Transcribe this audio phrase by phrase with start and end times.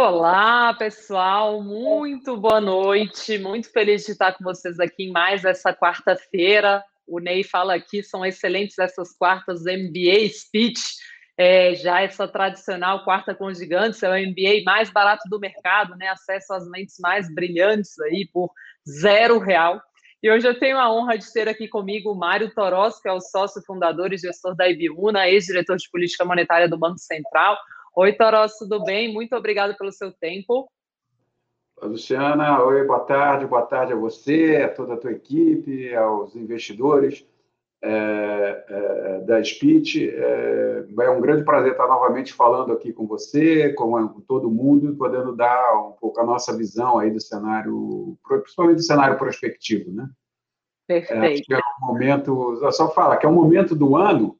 [0.00, 3.36] Olá, pessoal, muito boa noite.
[3.36, 6.84] Muito feliz de estar com vocês aqui em mais essa quarta-feira.
[7.04, 10.80] O Ney fala aqui, são excelentes essas quartas MBA Speech.
[11.36, 16.06] É, já essa tradicional quarta com gigantes, é o MBA mais barato do mercado, né?
[16.06, 18.52] Acesso às mentes mais brilhantes aí por
[18.88, 19.82] zero real.
[20.22, 23.12] E hoje eu tenho a honra de ter aqui comigo o Mário Toros, que é
[23.12, 27.58] o sócio fundador e gestor da Ibiúna, ex-diretor de política monetária do Banco Central.
[28.00, 29.12] Oi, Toros, tudo bem?
[29.12, 30.70] Muito obrigado pelo seu tempo.
[31.82, 37.26] Luciana, oi, boa tarde, boa tarde a você, a toda a tua equipe, aos investidores
[37.82, 40.10] é, é, da Speech.
[40.10, 44.94] É, é, um grande prazer estar novamente falando aqui com você, com, com todo mundo,
[44.94, 50.08] podendo dar um pouco a nossa visão aí do cenário, principalmente do cenário prospectivo, né?
[50.86, 51.24] Perfeito.
[51.24, 54.37] É, acho que é um momento, só fala que é um momento do ano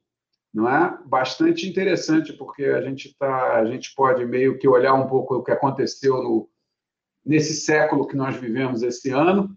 [0.53, 0.99] não é?
[1.07, 5.43] Bastante interessante, porque a gente tá, a gente pode meio que olhar um pouco o
[5.43, 6.49] que aconteceu no,
[7.25, 9.57] nesse século que nós vivemos esse ano,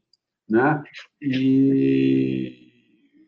[0.49, 0.83] né?
[1.21, 2.69] E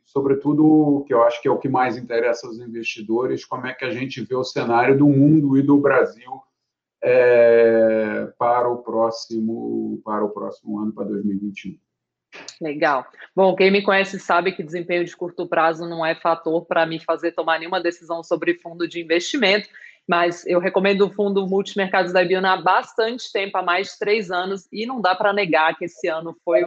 [0.05, 3.73] sobretudo o que eu acho que é o que mais interessa aos investidores, como é
[3.73, 6.41] que a gente vê o cenário do mundo e do Brasil
[7.01, 11.77] é, para o próximo para o próximo ano, para 2021.
[12.61, 13.05] Legal.
[13.35, 16.99] Bom, quem me conhece sabe que desempenho de curto prazo não é fator para me
[16.99, 19.67] fazer tomar nenhuma decisão sobre fundo de investimento,
[20.07, 24.31] mas eu recomendo o fundo multimercados da Ibiúna há bastante tempo, há mais de três
[24.31, 26.63] anos, e não dá para negar que esse ano foi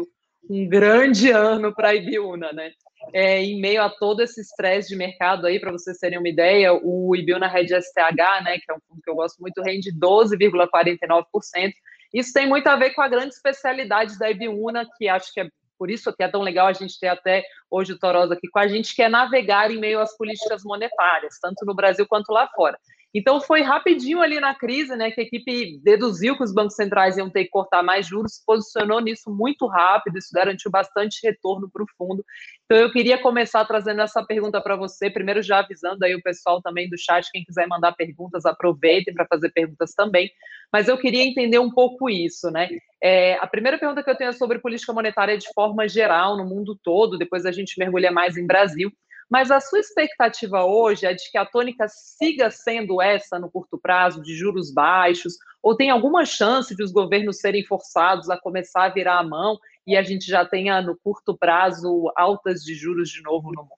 [0.48, 2.72] um grande ano para a Ibiúna, né?
[3.12, 6.72] É, em meio a todo esse estresse de mercado aí, para vocês terem uma ideia,
[6.72, 11.72] o Ibiúna Red STH, né, que é um fundo que eu gosto muito, rende 12,49%,
[12.12, 15.48] isso tem muito a ver com a grande especialidade da Ibiúna, que acho que é
[15.78, 18.58] por isso que é tão legal a gente ter até hoje o Torosa aqui com
[18.58, 22.48] a gente, que é navegar em meio às políticas monetárias, tanto no Brasil quanto lá
[22.54, 22.78] fora.
[23.14, 27.16] Então foi rapidinho ali na crise, né, que a equipe deduziu que os bancos centrais
[27.16, 31.70] iam ter que cortar mais juros, se posicionou nisso muito rápido, isso garantiu bastante retorno
[31.72, 32.22] para o fundo.
[32.66, 36.60] Então eu queria começar trazendo essa pergunta para você, primeiro já avisando aí o pessoal
[36.60, 40.28] também do chat, quem quiser mandar perguntas, aproveitem para fazer perguntas também.
[40.72, 42.68] Mas eu queria entender um pouco isso, né?
[43.00, 46.44] É, a primeira pergunta que eu tenho é sobre política monetária de forma geral no
[46.44, 48.90] mundo todo, depois a gente mergulha mais em Brasil.
[49.30, 53.78] Mas a sua expectativa hoje é de que a tônica siga sendo essa no curto
[53.78, 58.84] prazo, de juros baixos, ou tem alguma chance de os governos serem forçados a começar
[58.84, 63.08] a virar a mão e a gente já tenha no curto prazo altas de juros
[63.08, 63.70] de novo no mundo?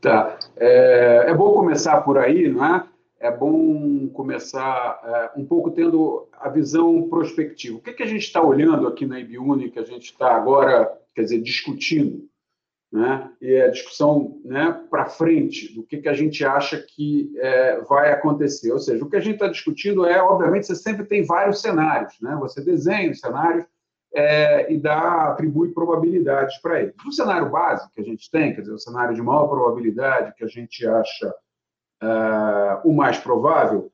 [0.00, 0.38] Tá.
[0.56, 2.84] É, é bom começar por aí, não é?
[3.20, 7.78] É bom começar é, um pouco tendo a visão prospectiva.
[7.78, 10.96] O que, que a gente está olhando aqui na IBUNI, que a gente está agora,
[11.14, 12.28] quer dizer, discutindo?
[12.92, 13.30] né?
[13.40, 18.12] e a discussão né, para frente do que, que a gente acha que é, vai
[18.12, 18.72] acontecer.
[18.72, 22.14] Ou seja, o que a gente está discutindo é, obviamente, você sempre tem vários cenários,
[22.20, 22.36] né?
[22.40, 23.64] você desenha os cenários
[24.14, 26.94] é, e dá, atribui probabilidades para eles.
[27.06, 30.44] O cenário básico que a gente tem, quer dizer, o cenário de maior probabilidade que
[30.44, 31.34] a gente acha
[32.02, 33.92] é, o mais provável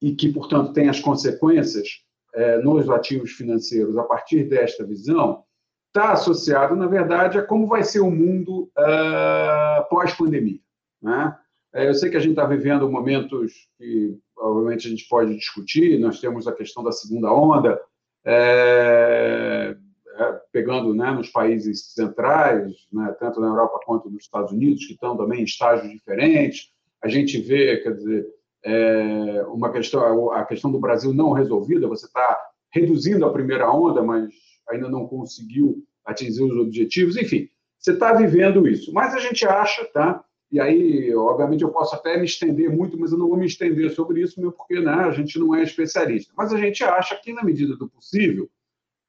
[0.00, 2.04] e que, portanto, tem as consequências
[2.34, 5.44] é, nos ativos financeiros a partir desta visão,
[5.88, 10.58] está associado, na verdade, a como vai ser o mundo uh, pós-pandemia.
[11.00, 11.38] Né?
[11.72, 16.00] É, eu sei que a gente está vivendo momentos que, obviamente, a gente pode discutir.
[16.00, 17.80] Nós temos a questão da segunda onda,
[18.24, 19.76] é,
[20.16, 24.94] é, pegando né, nos países centrais, né, tanto na Europa quanto nos Estados Unidos, que
[24.94, 26.68] estão também em estágios diferentes.
[27.02, 28.26] A gente vê, quer dizer,
[28.64, 31.88] é, uma questão, a questão do Brasil não resolvida.
[31.88, 32.38] Você está
[32.72, 34.28] reduzindo a primeira onda, mas
[34.68, 37.48] ainda não conseguiu atingir os objetivos, enfim,
[37.78, 38.92] você está vivendo isso.
[38.92, 40.24] Mas a gente acha, tá?
[40.54, 43.90] E aí, obviamente, eu posso até me estender muito, mas eu não vou me estender
[43.90, 46.32] sobre isso, mesmo porque né, a gente não é especialista.
[46.36, 48.48] Mas a gente acha que, na medida do possível,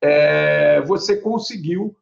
[0.02, 1.96] é, você conseguiu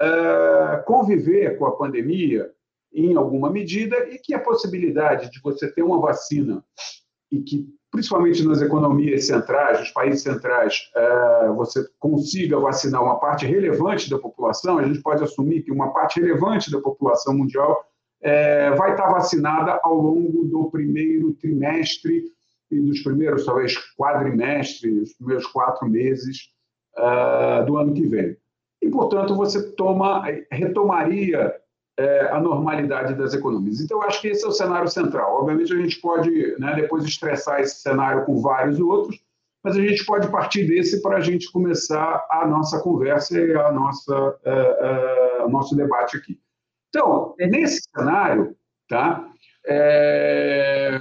[0.00, 2.50] é, conviver com a pandemia
[2.92, 6.64] em alguma medida e que a possibilidade de você ter uma vacina
[7.30, 13.46] e que principalmente nas economias centrais, nos países centrais, é, você consiga vacinar uma parte
[13.46, 17.87] relevante da população, a gente pode assumir que uma parte relevante da população mundial
[18.20, 22.24] é, vai estar vacinada ao longo do primeiro trimestre
[22.70, 26.50] e dos primeiros, talvez, quadrimestres, os primeiros quatro meses
[26.96, 28.36] é, do ano que vem.
[28.82, 31.54] E, portanto, você toma, retomaria
[31.98, 33.80] é, a normalidade das economias.
[33.80, 35.40] Então, acho que esse é o cenário central.
[35.40, 39.18] Obviamente, a gente pode né, depois estressar esse cenário com vários outros,
[39.64, 43.72] mas a gente pode partir desse para a gente começar a nossa conversa e a
[43.72, 44.38] nossa,
[45.44, 46.38] o nosso debate aqui.
[46.88, 48.56] Então, nesse cenário,
[48.88, 49.30] tá,
[49.66, 51.00] é,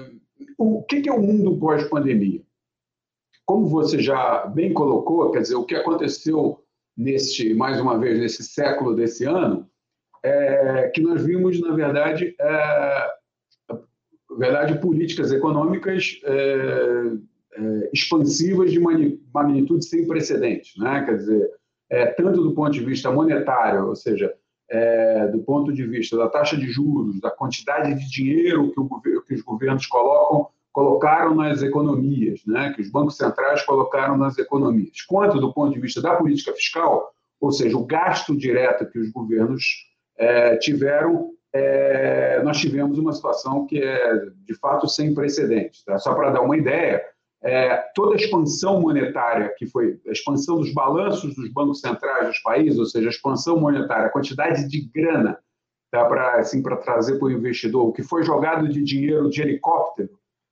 [0.57, 2.41] o que é o mundo pós-pandemia?
[3.47, 6.61] como você já bem colocou, quer dizer, o que aconteceu
[6.95, 9.65] neste, mais uma vez, nesse século desse ano,
[10.21, 13.11] é que nós vimos, na verdade, é,
[14.37, 16.33] verdade políticas econômicas é,
[17.53, 18.81] é, expansivas de
[19.33, 21.05] magnitude sem precedentes, né?
[21.05, 21.49] Quer dizer,
[21.89, 24.35] é, tanto do ponto de vista monetário, ou seja,
[24.69, 28.71] é, do ponto de vista da taxa de juros, da quantidade de dinheiro
[29.01, 34.37] que, que os governos colocam, colocaram nas economias, né, que os bancos centrais colocaram nas
[34.37, 38.99] economias, quanto do ponto de vista da política fiscal, ou seja, o gasto direto que
[38.99, 39.63] os governos
[40.17, 45.83] é, tiveram, é, nós tivemos uma situação que é, de fato, sem precedentes.
[45.83, 45.97] Tá?
[45.97, 47.03] Só para dar uma ideia,
[47.43, 52.39] é, toda a expansão monetária, que foi a expansão dos balanços dos bancos centrais dos
[52.39, 55.37] países, ou seja, a expansão monetária, a quantidade de grana
[55.91, 60.09] tá, para assim, trazer para o investidor, o que foi jogado de dinheiro de helicóptero,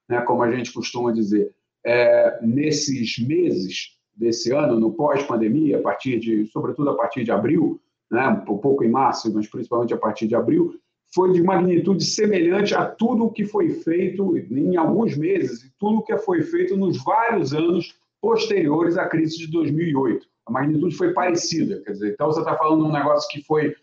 [0.07, 1.53] né, como a gente costuma dizer,
[1.85, 7.81] é, nesses meses desse ano, no pós-pandemia, a partir de, sobretudo a partir de abril,
[8.09, 10.79] né, um pouco em março, mas principalmente a partir de abril,
[11.13, 15.99] foi de magnitude semelhante a tudo o que foi feito em alguns meses e tudo
[15.99, 20.25] o que foi feito nos vários anos posteriores à crise de 2008.
[20.47, 23.75] A magnitude foi parecida, quer dizer, então você está falando de um negócio que foi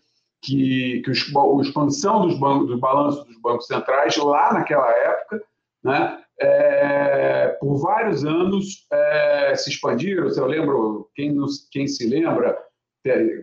[0.43, 5.41] que, que a expansão dos bancos, do balanço dos bancos centrais lá naquela época,
[5.83, 10.27] né, é, por vários anos é, se expandiram.
[10.27, 12.57] Eu lembro, quem, nos, quem se lembra,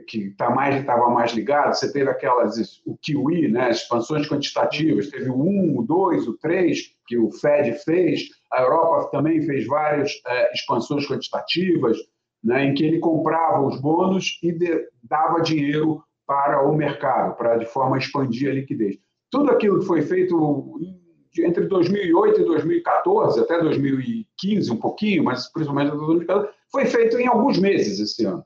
[0.07, 5.29] que tá mais estava mais ligado, você teve aquelas o QE, né, expansões quantitativas, teve
[5.29, 8.23] o 1, o 2, o 3 que o Fed fez,
[8.53, 11.99] a Europa também fez várias é, expansões quantitativas,
[12.43, 17.57] né, em que ele comprava os bônus e de, dava dinheiro para o mercado, para
[17.57, 18.97] de forma a expandir a liquidez.
[19.31, 20.81] Tudo aquilo que foi feito
[21.39, 27.59] entre 2008 e 2014, até 2015 um pouquinho, mas principalmente 2014, foi feito em alguns
[27.59, 28.45] meses esse ano.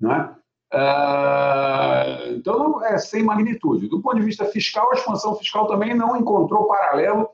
[0.00, 0.34] Né?
[0.72, 3.88] Ah, então, é sem magnitude.
[3.88, 7.28] Do ponto de vista fiscal, a expansão fiscal também não encontrou paralelo,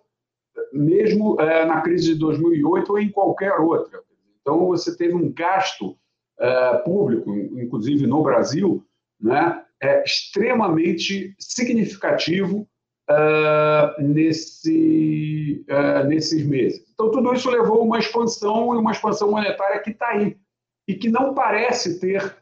[0.72, 4.00] mesmo é, na crise de 2008 ou em qualquer outra.
[4.40, 5.96] Então, você teve um gasto
[6.38, 8.84] é, público, inclusive no Brasil,
[9.20, 12.68] né, é, extremamente significativo
[13.08, 16.84] uh, nesse, uh, nesses meses.
[16.92, 20.36] Então, tudo isso levou a uma expansão e uma expansão monetária que está aí
[20.86, 22.36] e que não parece ter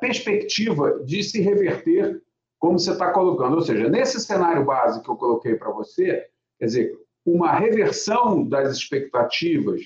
[0.00, 2.22] perspectiva de se reverter
[2.58, 3.54] como você está colocando.
[3.54, 6.26] Ou seja, nesse cenário base que eu coloquei para você,
[6.58, 9.82] quer dizer, uma reversão das expectativas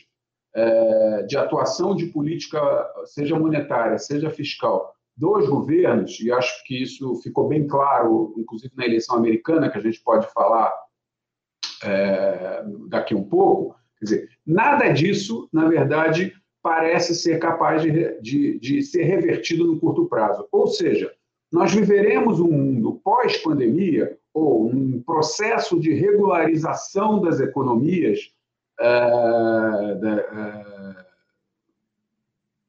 [0.54, 2.60] é, de atuação de política,
[3.04, 8.86] seja monetária, seja fiscal, dos governos, e acho que isso ficou bem claro, inclusive na
[8.86, 10.72] eleição americana, que a gente pode falar
[11.82, 16.32] é, daqui um pouco, quer dizer, nada disso, na verdade,
[16.62, 20.46] parece ser capaz de, de, de ser revertido no curto prazo.
[20.52, 21.12] Ou seja,
[21.50, 28.32] nós viveremos um mundo pós-pandemia ou um processo de regularização das economias
[28.80, 31.04] uh, da, uh,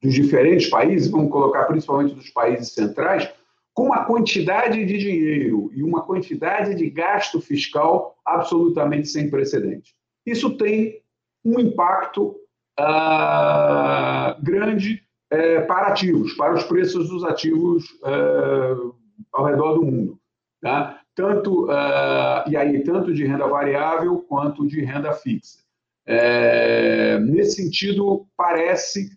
[0.02, 3.32] dos diferentes países, vamos colocar principalmente dos países centrais,
[3.74, 9.94] com uma quantidade de dinheiro e uma quantidade de gasto fiscal absolutamente sem precedentes.
[10.26, 11.02] Isso tem
[11.46, 12.36] um impacto
[12.82, 18.96] uh, grande uh, para ativos, para os preços dos ativos uh,
[19.32, 20.20] ao redor do mundo.
[20.62, 21.00] Tá?
[21.16, 25.60] Tanto, ah, e aí, tanto de renda variável quanto de renda fixa.
[26.06, 29.10] É, nesse sentido, parece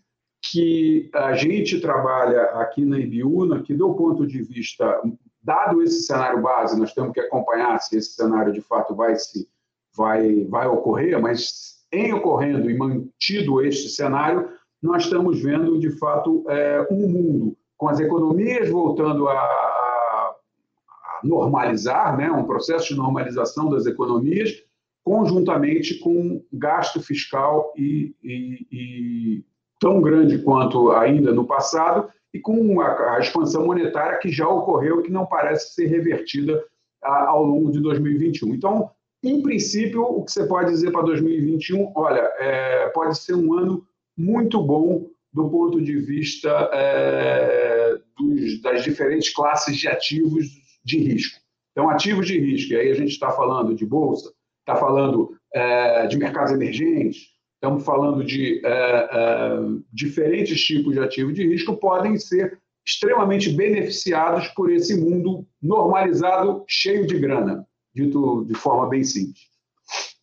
[0.42, 5.00] que a gente trabalha aqui na Ibiúna, que do ponto de vista,
[5.42, 9.49] dado esse cenário base, nós temos que acompanhar se esse cenário de fato vai se
[9.97, 14.48] vai vai ocorrer, mas em ocorrendo e mantido este cenário,
[14.82, 19.64] nós estamos vendo, de fato, é, um mundo com as economias voltando a,
[21.24, 24.52] normalizar, né, um processo de normalização das economias,
[25.02, 29.44] conjuntamente com gasto fiscal e, e, e
[29.80, 35.00] tão grande quanto ainda no passado, e com a, a, expansão monetária que já ocorreu
[35.00, 36.62] e que não parece ser revertida
[37.02, 38.54] a, ao longo de 2021.
[38.54, 38.90] Então,
[39.25, 43.87] em princípio, o que você pode dizer para 2021, olha, é, pode ser um ano
[44.16, 50.47] muito bom do ponto de vista é, dos, das diferentes classes de ativos
[50.85, 51.40] de risco.
[51.73, 56.07] Então, ativos de risco, e aí a gente está falando de bolsa, está falando é,
[56.07, 57.23] de mercados emergentes,
[57.54, 59.49] estamos falando de é, é,
[59.93, 67.07] diferentes tipos de ativos de risco, podem ser extremamente beneficiados por esse mundo normalizado, cheio
[67.07, 69.54] de grana dito de forma bem simples.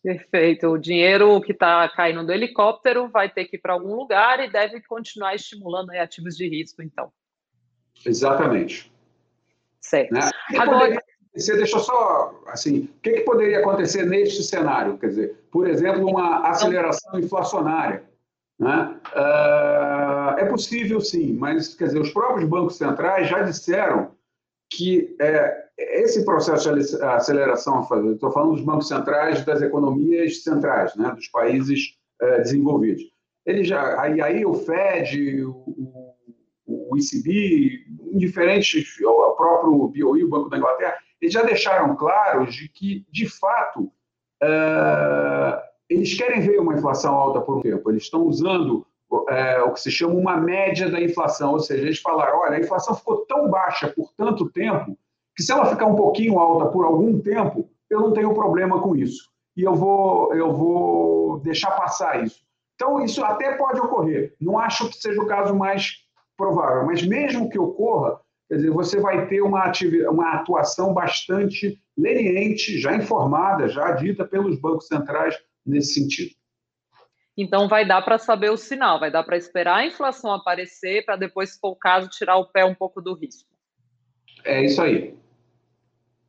[0.02, 0.68] Perfeito.
[0.68, 4.50] O dinheiro que está caindo do helicóptero vai ter que ir para algum lugar e
[4.50, 7.12] deve continuar estimulando ativos de risco, então.
[8.04, 8.92] Exatamente.
[9.80, 10.12] Certo.
[10.12, 10.28] Né?
[10.58, 11.00] Agora,
[11.34, 14.98] você deixa só assim, o que, que, poderia acontecer neste cenário?
[14.98, 18.04] Quer dizer, por exemplo, uma aceleração inflacionária.
[18.58, 19.00] Né?
[19.14, 24.12] Uh, é possível, sim, mas quer dizer, os próprios bancos centrais já disseram
[24.70, 31.10] que é, esse processo de aceleração, estou falando dos bancos centrais das economias centrais, né,
[31.14, 33.02] dos países é, desenvolvidos.
[33.44, 36.14] Ele já, aí, aí o Fed, o,
[36.66, 37.84] o ECB,
[38.14, 43.28] diferentes, o próprio BOE, o Banco da Inglaterra, eles já deixaram claros de que, de
[43.28, 43.90] fato,
[44.42, 47.90] é, eles querem ver uma inflação alta por um tempo.
[47.90, 48.86] Eles estão usando
[49.28, 52.60] é, o que se chama uma média da inflação, ou seja, eles falaram, olha, a
[52.60, 54.96] inflação ficou tão baixa por tanto tempo
[55.36, 58.96] que se ela ficar um pouquinho alta por algum tempo, eu não tenho problema com
[58.96, 59.30] isso.
[59.56, 62.40] E eu vou, eu vou deixar passar isso.
[62.74, 64.34] Então, isso até pode ocorrer.
[64.40, 66.02] Não acho que seja o caso mais
[66.36, 69.70] provável, mas mesmo que ocorra, quer dizer, você vai ter uma,
[70.10, 76.34] uma atuação bastante leniente, já informada, já dita pelos bancos centrais nesse sentido.
[77.36, 81.16] Então, vai dar para saber o sinal, vai dar para esperar a inflação aparecer, para
[81.16, 83.48] depois, se for o caso, tirar o pé um pouco do risco.
[84.44, 85.14] É isso aí.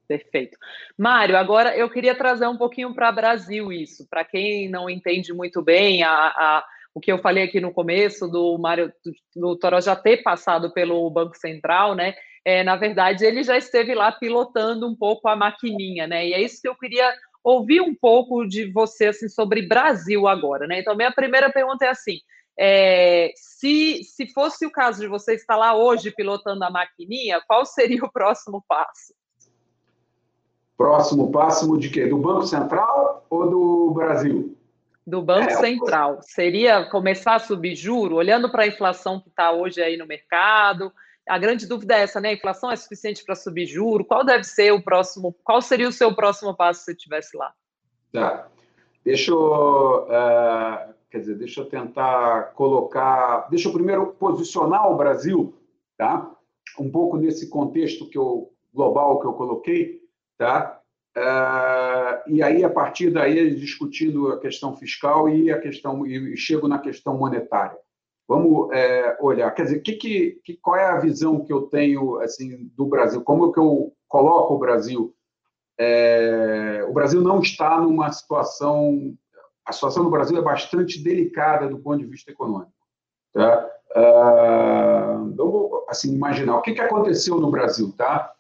[0.08, 0.58] Perfeito.
[0.98, 5.62] Mário, agora eu queria trazer um pouquinho para Brasil isso, para quem não entende muito
[5.62, 9.82] bem a, a, o que eu falei aqui no começo do Mário do, do Toró
[9.82, 12.14] já ter passado pelo Banco Central, né?
[12.46, 16.28] É, na verdade, ele já esteve lá pilotando um pouco a maquininha, né?
[16.28, 17.12] E é isso que eu queria
[17.44, 20.80] ouvir um pouco de você assim sobre Brasil agora, né?
[20.80, 22.20] Então, minha primeira pergunta é assim:
[22.58, 27.66] é, se, se fosse o caso de você estar lá hoje pilotando a maquininha, qual
[27.66, 29.14] seria o próximo passo?
[30.78, 32.08] Próximo passo de quê?
[32.08, 34.58] Do Banco Central ou do Brasil?
[35.06, 36.20] Do Banco é, Central.
[36.22, 40.92] Seria começar a subir juro, olhando para a inflação que está hoje aí no mercado.
[41.28, 42.30] A grande dúvida é essa, né?
[42.30, 44.04] A inflação é suficiente para subir juro?
[44.04, 45.34] Qual deve ser o próximo?
[45.44, 47.54] Qual seria o seu próximo passo se você estivesse lá?
[48.12, 48.48] Tá.
[49.06, 55.56] Deixa eu, uh, quer dizer, deixa eu tentar colocar, deixa eu primeiro posicionar o Brasil,
[55.96, 56.36] tá?
[56.80, 60.04] Um pouco nesse contexto que eu global que eu coloquei
[60.38, 60.80] Tá?
[61.16, 66.68] Uh, e aí, a partir daí, discutindo a questão fiscal e a questão e chego
[66.68, 67.78] na questão monetária.
[68.28, 69.94] Vamos é, olhar, quer dizer, que,
[70.44, 73.22] que, qual é a visão que eu tenho assim do Brasil?
[73.22, 75.14] Como que eu coloco o Brasil?
[75.78, 79.16] É, o Brasil não está numa situação,
[79.66, 82.72] a situação do Brasil é bastante delicada do ponto de vista econômico.
[83.34, 83.70] Tá?
[83.96, 88.32] Uh, vamos assim imaginar o que, aconteceu no Brasil, tá?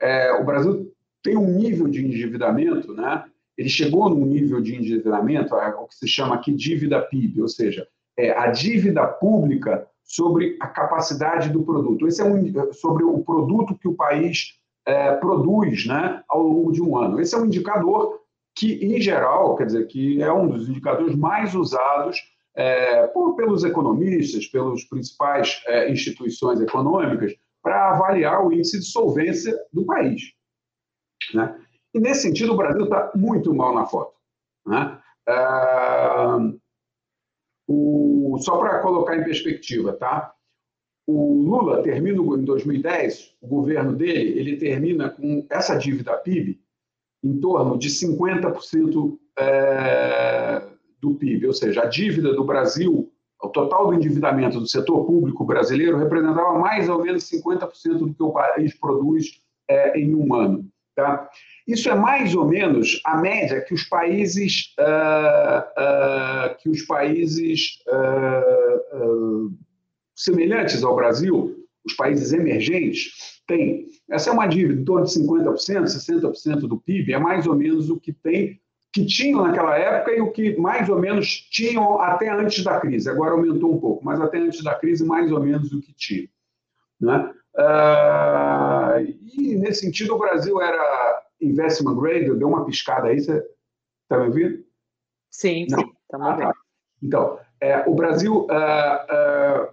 [0.00, 3.24] É, o Brasil tem um nível de endividamento, né?
[3.56, 7.48] ele chegou num nível de endividamento, é o que se chama aqui dívida PIB, ou
[7.48, 7.86] seja,
[8.16, 12.06] é a dívida pública sobre a capacidade do produto.
[12.06, 16.82] Esse é um, sobre o produto que o país é, produz né, ao longo de
[16.82, 17.20] um ano.
[17.20, 18.20] Esse é um indicador
[18.54, 22.20] que, em geral, quer dizer, que é um dos indicadores mais usados
[22.54, 29.56] é, por, pelos economistas, pelas principais é, instituições econômicas, para avaliar o índice de solvência
[29.72, 30.32] do país.
[31.32, 31.58] Né?
[31.94, 34.14] E, nesse sentido, o Brasil está muito mal na foto.
[34.66, 35.00] Né?
[35.28, 36.38] Ah,
[37.68, 40.34] o, só para colocar em perspectiva, tá?
[41.06, 46.61] o Lula termina em 2010, o governo dele, ele termina com essa dívida PIB
[47.22, 50.62] em torno de 50% é,
[51.00, 53.10] do PIB, ou seja, a dívida do Brasil,
[53.42, 58.22] o total do endividamento do setor público brasileiro representava mais ou menos 50% do que
[58.22, 59.26] o país produz
[59.68, 60.68] é, em um ano.
[60.94, 61.28] Tá?
[61.66, 67.78] Isso é mais ou menos a média que os países, uh, uh, que os países
[67.88, 69.50] uh,
[70.14, 73.86] semelhantes ao Brasil, os países emergentes, têm.
[74.10, 77.90] Essa é uma dívida em torno de 50%, 60% do PIB, é mais ou menos
[77.90, 78.60] o que tem,
[78.92, 83.08] que tinham naquela época e o que mais ou menos tinham até antes da crise.
[83.08, 86.28] Agora aumentou um pouco, mas até antes da crise, mais ou menos o que tinha.
[87.00, 87.32] Né?
[87.54, 89.00] Uh,
[89.34, 93.42] e, nesse sentido, o Brasil era investment grade, deu uma piscada aí, você
[94.02, 94.62] está me ouvindo?
[95.30, 95.78] Sim, Não?
[95.78, 96.54] sim, estamos ah, tá.
[97.02, 99.68] Então, é, o Brasil, uh, uh,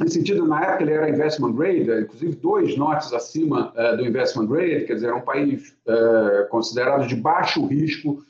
[0.00, 4.46] nesse sentido, na época ele era investment grade, inclusive dois notes acima uh, do investment
[4.46, 5.76] grade, quer dizer, era um país
[6.50, 8.24] considerado de baixo risco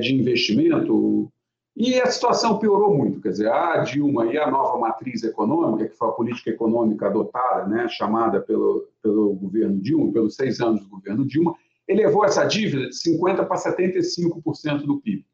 [0.00, 1.32] de investimento,
[1.76, 5.96] e a situação piorou muito, quer dizer, a Dilma e a nova matriz econômica, que
[5.96, 10.88] foi a política econômica adotada, né, chamada pelo, pelo governo Dilma, pelos seis anos do
[10.88, 11.56] governo Dilma,
[11.88, 15.26] elevou essa dívida de 50% para 75% do PIB.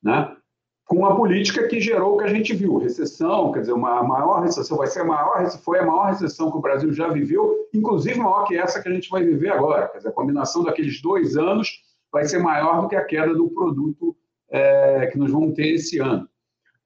[0.00, 0.36] Né?
[0.88, 4.40] Com a política que gerou o que a gente viu, recessão, quer dizer, uma maior
[4.40, 8.18] recessão, vai ser a maior, foi a maior recessão que o Brasil já viveu, inclusive
[8.18, 9.86] maior que essa que a gente vai viver agora.
[9.88, 13.50] Quer dizer, a combinação daqueles dois anos vai ser maior do que a queda do
[13.50, 14.16] produto
[14.50, 16.26] é, que nós vamos ter esse ano.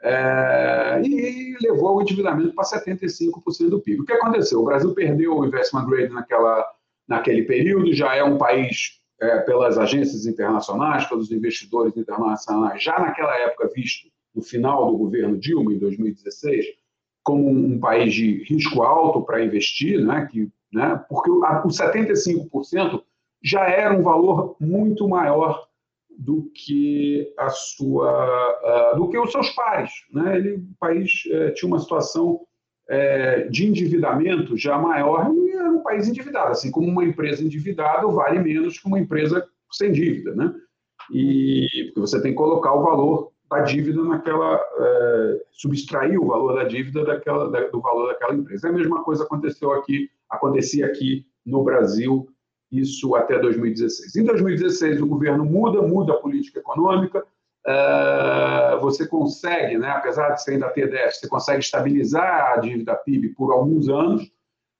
[0.02, 4.00] É, e levou o endividamento para 75% do PIB.
[4.00, 4.59] O que aconteceu?
[4.59, 6.66] O Brasil perdeu o investment grade naquela,
[7.06, 13.34] naquele período, já é um país, é, pelas agências internacionais, pelos investidores internacionais, já naquela
[13.38, 16.66] época visto, no final do governo Dilma, em 2016,
[17.22, 21.64] como um, um país de risco alto para investir, né, que, né, porque o, a,
[21.64, 23.00] o 75%
[23.40, 25.68] já era um valor muito maior
[26.10, 29.92] do que a sua, uh, do que os seus pares.
[30.12, 30.36] Né?
[30.36, 32.40] Ele, o país uh, tinha uma situação
[32.90, 36.52] uh, de endividamento já maior era um país endividado.
[36.52, 40.54] Assim como uma empresa endividada vale menos que uma empresa sem dívida, né?
[41.11, 46.54] E porque você tem que colocar o valor da dívida naquela, eh, subtrair o valor
[46.54, 48.68] da dívida daquela, da, do valor daquela empresa.
[48.68, 52.28] A mesma coisa aconteceu aqui, acontecia aqui no Brasil
[52.71, 54.16] isso até 2016.
[54.16, 57.23] Em 2016, o governo muda, muda a política econômica,
[57.66, 62.97] eh, você consegue, né, apesar de você ainda ter déficit, você consegue estabilizar a dívida
[62.97, 64.32] PIB por alguns anos.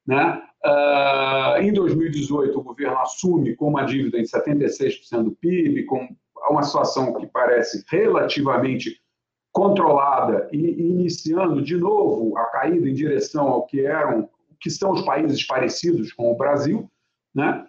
[0.07, 0.43] Né?
[0.64, 6.09] Eh, em 2018, o governo assume com uma dívida em 76% do PIB, com
[6.50, 9.00] uma situação que parece relativamente
[9.52, 14.28] controlada e iniciando de novo a caída em direção ao que eram,
[14.61, 16.90] que são os países parecidos com o Brasil,
[17.35, 17.66] né?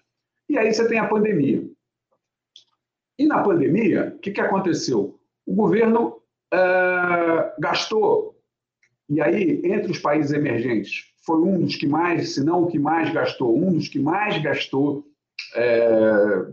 [0.47, 1.67] E aí você tem a pandemia.
[3.17, 5.19] E na pandemia, o que, que aconteceu?
[5.45, 6.21] O governo
[6.53, 8.32] uh, gastou,
[9.09, 12.79] e aí, entre os países emergentes, foi um dos que mais, se não o que
[12.79, 15.05] mais gastou, um dos que mais gastou
[15.55, 16.45] é,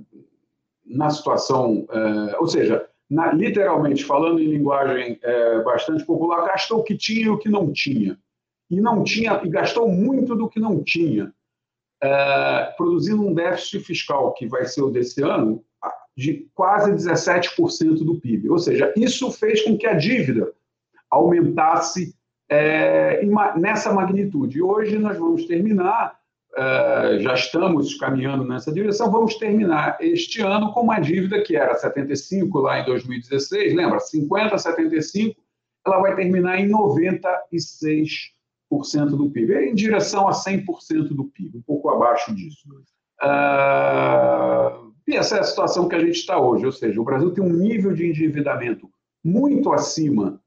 [0.86, 6.84] na situação, é, ou seja, na, literalmente, falando em linguagem é, bastante popular, gastou o
[6.84, 8.18] que tinha e o que não tinha.
[8.70, 11.32] E não tinha, e gastou muito do que não tinha
[12.02, 15.64] é, produzindo um déficit fiscal que vai ser o desse ano
[16.16, 18.48] de quase 17% do PIB.
[18.50, 20.52] Ou seja, isso fez com que a dívida
[21.10, 22.14] aumentasse
[22.50, 23.22] é,
[23.56, 24.60] nessa magnitude.
[24.60, 26.18] Hoje nós vamos terminar,
[26.56, 31.76] é, já estamos caminhando nessa direção, vamos terminar este ano com uma dívida que era
[31.76, 34.00] 75 lá em 2016, lembra?
[34.00, 35.40] 50, 75,
[35.86, 38.10] ela vai terminar em 96
[39.16, 42.68] do PIB, é em direção a 100% do PIB, um pouco abaixo disso.
[43.20, 47.32] Uh, e essa é a situação que a gente está hoje, ou seja, o Brasil
[47.32, 48.88] tem um nível de endividamento
[49.24, 50.40] muito acima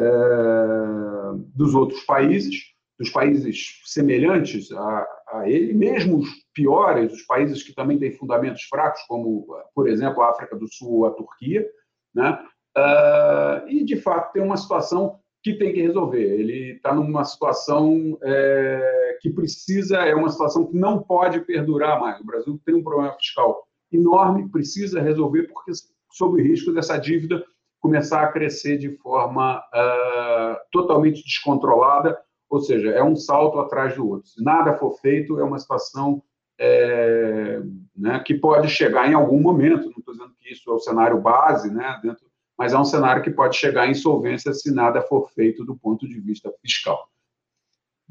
[0.00, 1.09] uh,
[1.54, 2.56] dos outros países,
[2.98, 8.62] dos países semelhantes a, a, ele, mesmo os piores, os países que também têm fundamentos
[8.64, 11.66] fracos, como, por exemplo, a África do Sul a Turquia,
[12.14, 12.38] né?
[12.76, 16.22] Uh, e, de fato, tem uma situação que tem que resolver.
[16.22, 22.20] Ele está numa situação é, que precisa, é uma situação que não pode perdurar mais.
[22.20, 25.72] O Brasil tem um problema fiscal enorme, precisa resolver, porque
[26.12, 27.44] sob o risco dessa dívida
[27.80, 34.08] começar a crescer de forma uh, totalmente descontrolada, ou seja, é um salto atrás do
[34.08, 34.28] outro.
[34.28, 36.22] Se nada for feito, é uma situação
[36.58, 37.60] é,
[37.96, 41.20] né, que pode chegar em algum momento, não estou dizendo que isso é o cenário
[41.20, 45.30] base, né, dentro mas é um cenário que pode chegar à insolvência se nada for
[45.30, 47.08] feito do ponto de vista fiscal.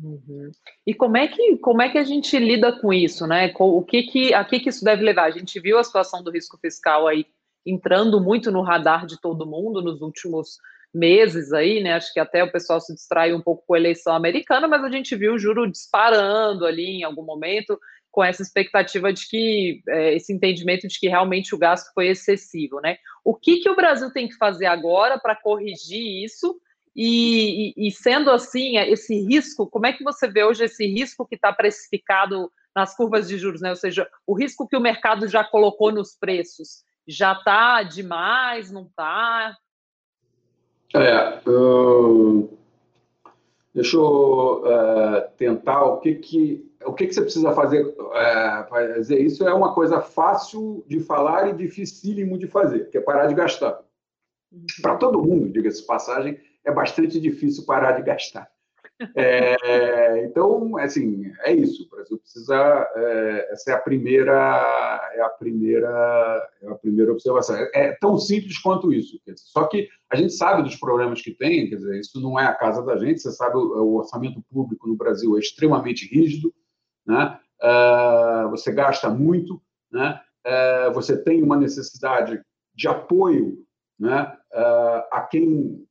[0.02, 0.50] Uhum.
[0.88, 3.54] E como é que como é que a gente lida com isso, né?
[3.60, 5.26] O que que a que que isso deve levar?
[5.26, 7.28] A gente viu a situação do risco fiscal aí
[7.66, 10.58] entrando muito no radar de todo mundo nos últimos
[10.94, 11.94] meses aí, né?
[11.94, 14.90] Acho que até o pessoal se distrai um pouco com a eleição americana, mas a
[14.90, 17.80] gente viu o juro disparando ali em algum momento
[18.12, 22.80] com essa expectativa de que é, esse entendimento de que realmente o gasto foi excessivo,
[22.82, 22.98] né?
[23.24, 26.60] O que, que o Brasil tem que fazer agora para corrigir isso?
[26.96, 31.26] E, e, e, sendo assim, esse risco, como é que você vê hoje esse risco
[31.26, 33.70] que está precificado nas curvas de juros, né?
[33.70, 38.84] Ou seja, o risco que o mercado já colocou nos preços já está demais, não
[38.84, 39.58] está?
[40.94, 42.58] É, uh,
[43.74, 49.20] deixa eu uh, tentar o que que o que, que você precisa fazer é, fazer
[49.20, 53.34] isso é uma coisa fácil de falar e dificílimo de fazer, que é parar de
[53.34, 53.82] gastar.
[54.52, 54.66] Uhum.
[54.82, 58.50] Para todo mundo, diga-se passagem, é bastante difícil parar de gastar.
[59.16, 61.86] É, então, assim, é isso.
[61.86, 62.56] O Brasil precisa.
[62.96, 67.56] É, essa é a primeira, é a primeira, é a primeira observação.
[67.56, 69.18] É, é tão simples quanto isso.
[69.20, 71.70] Dizer, só que a gente sabe dos problemas que tem.
[71.70, 73.22] Quer dizer, isso não é a casa da gente.
[73.22, 76.54] Você sabe o, o orçamento público no Brasil é extremamente rígido
[77.10, 77.40] né?
[77.62, 80.22] Uh, você gasta muito, né?
[80.46, 82.42] é, você tem uma necessidade
[82.74, 83.58] de apoio
[84.00, 85.86] né, é, a quem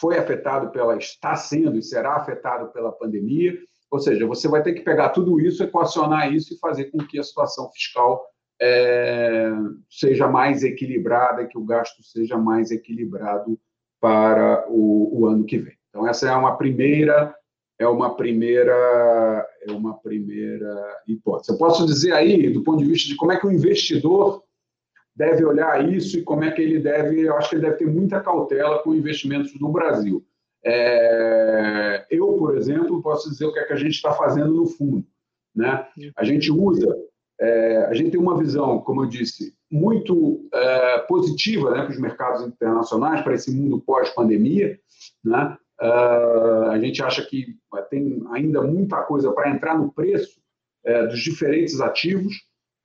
[0.00, 3.58] foi afetado pela, está sendo e será afetado pela pandemia.
[3.90, 7.18] Ou seja, você vai ter que pegar tudo isso, equacionar isso e fazer com que
[7.18, 8.24] a situação fiscal
[8.60, 9.50] é,
[9.90, 13.58] seja mais equilibrada, que o gasto seja mais equilibrado
[14.00, 15.74] para o, o, ano que vem.
[15.88, 17.34] Então essa é uma primeira
[17.78, 21.52] é uma primeira é uma primeira hipótese.
[21.52, 24.43] Eu posso dizer aí do ponto de vista de como é que o investidor
[25.14, 27.86] deve olhar isso e como é que ele deve, eu acho que ele deve ter
[27.86, 30.24] muita cautela com investimentos no Brasil.
[30.64, 34.66] É, eu, por exemplo, posso dizer o que é que a gente está fazendo no
[34.66, 35.04] fundo.
[35.54, 35.86] Né?
[36.16, 36.96] A gente usa
[37.40, 41.98] é, a gente tem uma visão, como eu disse, muito é, positiva né, para os
[41.98, 44.78] mercados internacionais, para esse mundo pós-pandemia.
[45.24, 45.56] Né?
[45.80, 45.86] É,
[46.70, 47.56] a gente acha que
[47.90, 50.40] tem ainda muita coisa para entrar no preço
[50.84, 52.34] é, dos diferentes ativos,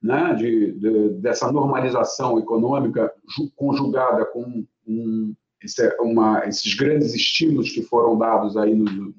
[0.02, 3.12] né, de, de, dessa normalização econômica
[3.54, 9.14] conjugada com um, esse, uma, esses grandes estímulos que foram dados aí no,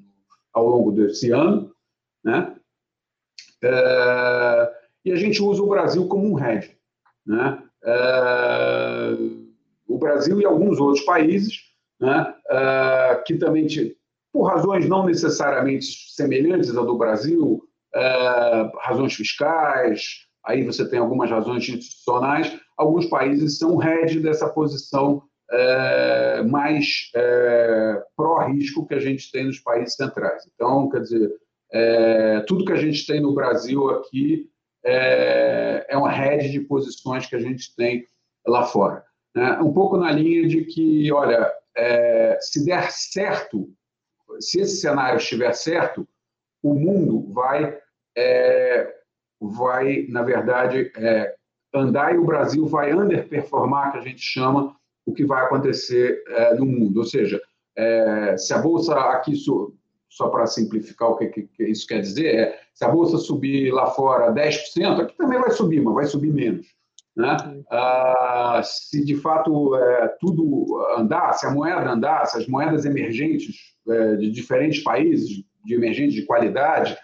[0.52, 1.72] ao longo desse ano.
[2.24, 2.54] Né?
[3.62, 4.72] É,
[5.04, 6.76] e a gente usa o Brasil como um hedge.
[7.24, 7.62] Né?
[7.84, 9.16] É,
[9.86, 11.60] o Brasil e alguns outros países,
[12.00, 13.66] né, é, que também,
[14.32, 17.62] por razões não necessariamente semelhantes à do Brasil,
[17.94, 25.22] é, razões fiscais, aí você tem algumas razões institucionais, alguns países são hedge dessa posição
[25.50, 30.42] é, mais é, pró-risco que a gente tem nos países centrais.
[30.54, 31.30] Então, quer dizer,
[31.72, 34.50] é, tudo que a gente tem no Brasil aqui
[34.84, 38.06] é, é uma rede de posições que a gente tem
[38.46, 39.04] lá fora.
[39.34, 39.58] Né?
[39.60, 43.68] Um pouco na linha de que, olha, é, se der certo,
[44.40, 46.06] se esse cenário estiver certo,
[46.62, 47.78] o mundo vai,
[49.50, 51.34] vai na verdade, é,
[51.74, 54.74] andar e o Brasil vai underperformar, que a gente chama,
[55.06, 56.98] o que vai acontecer é, no mundo.
[56.98, 57.40] Ou seja,
[57.76, 59.34] é, se a Bolsa aqui
[60.12, 63.72] só para simplificar o que, que, que, isso quer dizer, é se a bolsa subir
[63.72, 66.66] lá fora 10%, aqui também vai subir, mas vai subir menos.
[67.16, 67.36] Né?
[67.70, 73.56] Ah, se de fato é, tudo andar, se a moeda andar, se as moedas emergentes
[73.88, 76.96] é, de diferentes países, de emergentes de qualidade,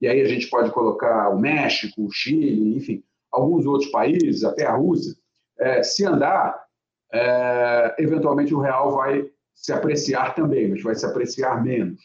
[0.00, 4.66] e aí a gente pode colocar o México, o Chile, enfim, alguns outros países, até
[4.66, 5.14] a Rússia,
[5.58, 6.64] é, se andar,
[7.12, 12.00] é, eventualmente o real vai se apreciar também, mas vai se apreciar menos.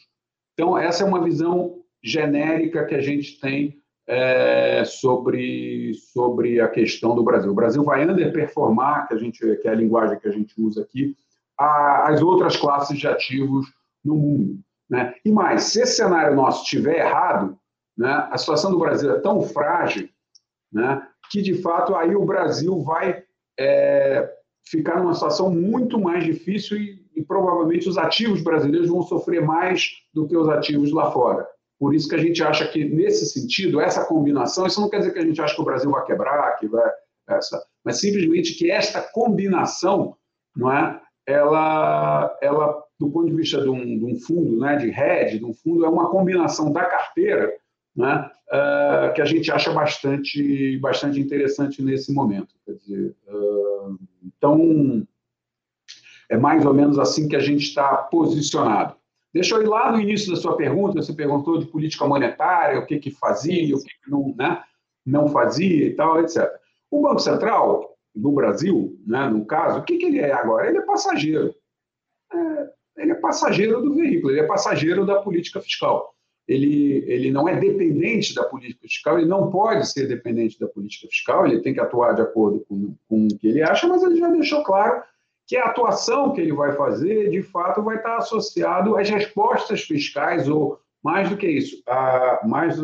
[0.54, 7.14] Então, essa é uma visão genérica que a gente tem é, sobre, sobre a questão
[7.14, 7.52] do Brasil.
[7.52, 10.82] O Brasil vai underperformar, que, a gente, que é a linguagem que a gente usa
[10.82, 11.14] aqui,
[11.58, 13.66] a, as outras classes de ativos
[14.04, 14.58] no mundo.
[14.88, 15.14] Né?
[15.24, 17.58] E mais, se esse cenário nosso estiver errado,
[17.96, 20.08] né, a situação do Brasil é tão frágil
[20.72, 23.22] né, que, de fato, aí o Brasil vai
[23.58, 24.32] é,
[24.66, 29.90] ficar numa situação muito mais difícil e e provavelmente os ativos brasileiros vão sofrer mais
[30.12, 31.46] do que os ativos lá fora.
[31.78, 35.12] Por isso que a gente acha que, nesse sentido, essa combinação, isso não quer dizer
[35.12, 36.90] que a gente acha que o Brasil vai quebrar, que vai
[37.28, 40.16] essa, mas simplesmente que esta combinação,
[40.56, 44.88] não é, ela, ela do ponto de vista de um, de um fundo, né, de
[44.88, 47.52] hedge, de um fundo, é uma combinação da carteira,
[47.94, 52.54] né, uh, que a gente acha bastante, bastante interessante nesse momento.
[52.66, 55.06] Dizer, uh, então
[56.28, 58.96] é mais ou menos assim que a gente está posicionado.
[59.32, 62.86] Deixa eu ir lá no início da sua pergunta, você perguntou de política monetária, o
[62.86, 64.62] que, que fazia, o que, que não, né,
[65.04, 66.50] não fazia e tal, etc.
[66.90, 70.68] O Banco Central do Brasil, né, no caso, o que, que ele é agora?
[70.68, 71.54] Ele é passageiro.
[72.32, 72.70] É,
[73.02, 76.14] ele é passageiro do veículo, ele é passageiro da política fiscal.
[76.46, 81.06] Ele, ele não é dependente da política fiscal, ele não pode ser dependente da política
[81.08, 84.16] fiscal, ele tem que atuar de acordo com, com o que ele acha, mas ele
[84.16, 85.02] já deixou claro
[85.46, 90.48] que a atuação que ele vai fazer, de fato, vai estar associado às respostas fiscais,
[90.48, 92.76] ou mais do que isso, a, mais,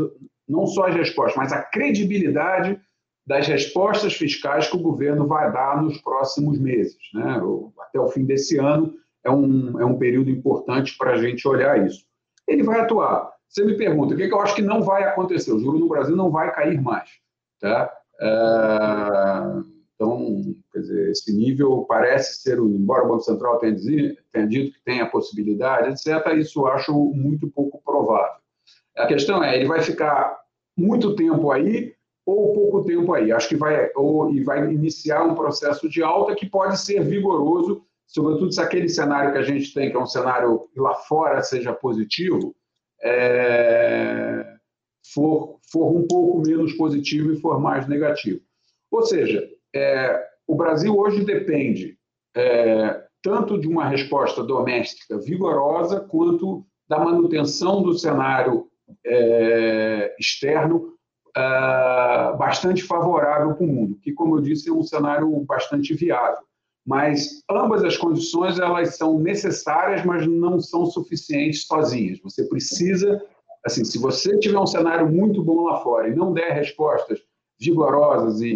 [0.49, 2.81] não só as respostas, mas a credibilidade
[3.27, 6.97] das respostas fiscais que o governo vai dar nos próximos meses.
[7.13, 7.41] Né?
[7.81, 11.87] Até o fim desse ano é um, é um período importante para a gente olhar
[11.87, 12.07] isso.
[12.47, 13.31] Ele vai atuar.
[13.49, 15.53] Você me pergunta, o que, que eu acho que não vai acontecer?
[15.53, 17.09] O juro no Brasil não vai cair mais.
[17.61, 17.93] Tá?
[18.21, 23.75] É então, quer dizer, esse nível parece ser, embora o Banco Central tenha,
[24.33, 28.39] tenha dito que tem a possibilidade, etc., isso eu acho muito pouco provável.
[28.97, 30.39] A questão é, ele vai ficar
[30.77, 33.33] muito tempo aí ou pouco tempo aí?
[33.33, 37.83] Acho que vai, ou, e vai iniciar um processo de alta que pode ser vigoroso,
[38.07, 41.73] sobretudo se aquele cenário que a gente tem, que é um cenário lá fora, seja
[41.73, 42.55] positivo,
[43.03, 44.57] é,
[45.13, 48.41] for, for um pouco menos positivo e for mais negativo.
[48.91, 51.99] Ou seja, é, o Brasil hoje depende
[52.35, 58.67] é, tanto de uma resposta doméstica vigorosa quanto da manutenção do cenário
[59.05, 60.95] é, externo
[61.37, 66.48] é, bastante favorável para o mundo, que, como eu disse, é um cenário bastante viável.
[66.89, 72.19] Mas ambas as condições elas são necessárias, mas não são suficientes sozinhas.
[72.21, 73.23] Você precisa,
[73.63, 77.21] assim, se você tiver um cenário muito bom lá fora e não der respostas
[77.61, 78.49] vigorosas e,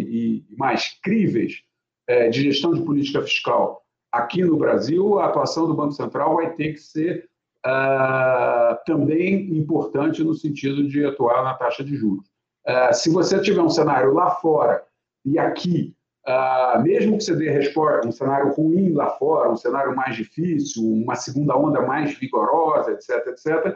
[0.49, 1.61] e mais críveis
[2.07, 6.55] é, de gestão de política fiscal aqui no Brasil, a atuação do Banco Central vai
[6.55, 7.29] ter que ser
[7.63, 12.25] uh, também importante no sentido de atuar na taxa de juros.
[12.67, 14.83] Uh, se você tiver um cenário lá fora
[15.23, 15.95] e aqui,
[16.27, 20.83] uh, mesmo que você dê resposta, um cenário ruim lá fora, um cenário mais difícil,
[20.83, 23.75] uma segunda onda mais vigorosa, etc., etc.,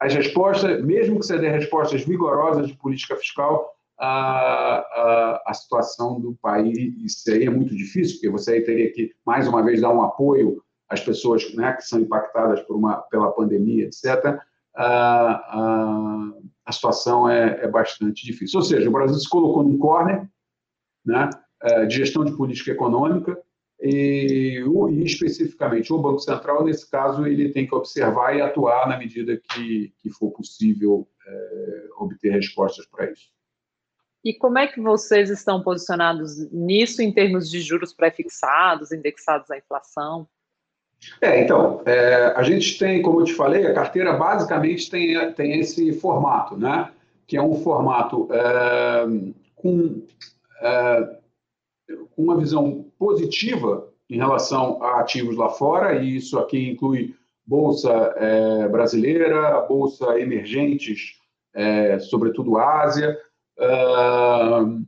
[0.00, 6.20] as respostas, mesmo que você dê respostas vigorosas de política fiscal, a, a, a, situação
[6.20, 10.02] do país seria muito difícil, porque você aí teria que, mais uma vez, dar um
[10.02, 14.40] apoio às pessoas né, que são impactadas por uma, pela pandemia, etc.,
[14.74, 16.32] a, a,
[16.66, 18.58] a situação é, é, bastante difícil.
[18.58, 20.28] Ou seja, o Brasil se colocou num corner
[21.04, 21.51] né, é,
[21.88, 23.38] de gestão de política econômica
[23.82, 28.96] e, e, especificamente, o Banco Central, nesse caso, ele tem que observar e atuar na
[28.96, 33.28] medida que, que for possível é, obter respostas para isso.
[34.24, 39.58] E como é que vocês estão posicionados nisso em termos de juros pré-fixados, indexados à
[39.58, 40.28] inflação?
[41.20, 45.58] É, então, é, a gente tem, como eu te falei, a carteira basicamente tem, tem
[45.58, 46.92] esse formato, né?
[47.26, 49.06] Que é um formato é,
[49.56, 50.06] com,
[51.92, 57.14] é, uma visão positiva em relação a ativos lá fora, e isso aqui inclui
[57.46, 61.18] bolsa é, brasileira, bolsa emergentes,
[61.54, 63.18] é, sobretudo Ásia,
[63.58, 64.86] uh,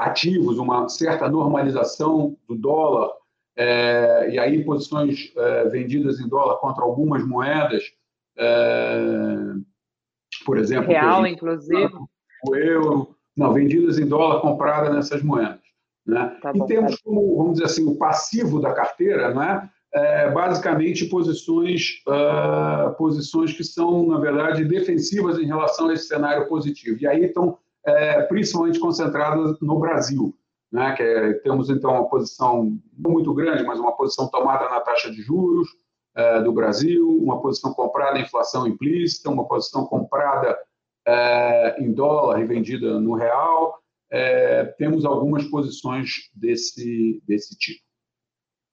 [0.00, 3.10] ativos, uma certa normalização do dólar,
[3.56, 7.82] é, e aí posições é, vendidas em dólar contra algumas moedas,
[8.36, 9.34] é,
[10.44, 11.90] por exemplo, real, inclusive,
[12.46, 15.60] o euro, não, vendidas em dólar compradas nessas moedas.
[16.04, 16.36] Né?
[16.42, 19.70] Tá bom, e temos tá como, vamos dizer assim, o passivo da carteira, né?
[19.94, 26.46] É, basicamente posições, uh, posições que são, na verdade, defensivas em relação a esse cenário
[26.46, 26.98] positivo.
[27.00, 30.34] E aí estão é, principalmente concentradas no Brasil.
[30.70, 34.82] Né, que é, temos então uma posição não muito grande, mas uma posição tomada na
[34.82, 35.66] taxa de juros
[36.14, 40.58] é, do Brasil, uma posição comprada em inflação implícita, uma posição comprada
[41.08, 43.78] é, em dólar e vendida no real.
[44.10, 47.82] É, temos algumas posições desse, desse tipo.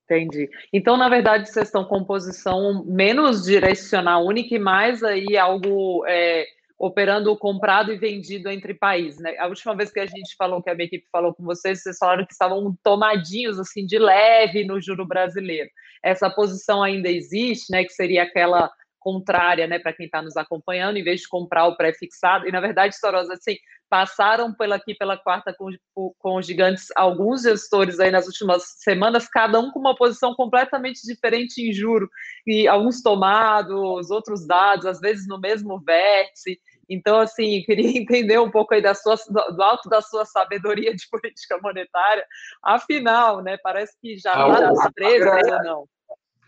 [0.03, 0.49] Entendi.
[0.71, 6.45] Então, na verdade, vocês estão com posição menos direcional única e mais aí algo é,
[6.77, 9.35] operando comprado e vendido entre países, né?
[9.39, 11.97] A última vez que a gente falou, que a minha equipe falou com vocês, vocês
[11.97, 15.69] falaram que estavam tomadinhos, assim, de leve no juro brasileiro.
[16.03, 17.83] Essa posição ainda existe, né?
[17.83, 18.69] Que seria aquela
[19.05, 22.47] contrária, né, para quem está nos acompanhando, em vez de comprar o pré-fixado.
[22.47, 23.55] E, na verdade, Sorosa, assim,
[23.87, 25.69] passaram pela, aqui pela quarta com,
[26.17, 31.01] com os gigantes alguns gestores aí nas últimas semanas, cada um com uma posição completamente
[31.05, 32.09] diferente em juro,
[32.47, 36.59] e alguns tomados, outros dados, às vezes no mesmo vértice.
[36.89, 41.05] Então, assim, queria entender um pouco aí da sua, do alto da sua sabedoria de
[41.11, 42.25] política monetária.
[42.63, 45.85] Afinal, né, parece que já está nas 13 ou não.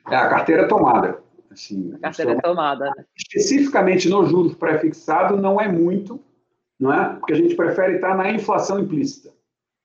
[0.10, 1.27] É a carteira tomada.
[1.58, 2.86] Assim, a carteira é tomada.
[2.86, 3.06] Né?
[3.18, 6.20] Especificamente no juros pré-fixado, não é muito,
[6.80, 7.16] não é?
[7.16, 9.36] porque a gente prefere estar na inflação implícita.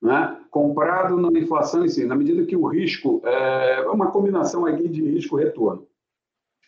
[0.01, 0.37] Não é?
[0.51, 5.03] Comprado na inflação em si, na medida que o risco é uma combinação aqui de
[5.03, 5.87] risco-retorno.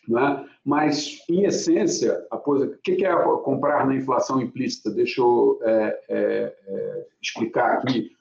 [0.09, 0.45] É?
[0.63, 4.89] Mas, em essência, a coisa, o que é comprar na inflação implícita?
[4.89, 8.11] Deixa eu é, é, é explicar aqui.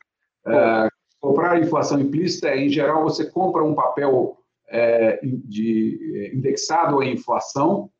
[0.47, 0.89] É,
[1.21, 4.37] comprar inflação implícita é, em geral, você compra um papel
[4.69, 7.91] é, de, é, indexado à inflação,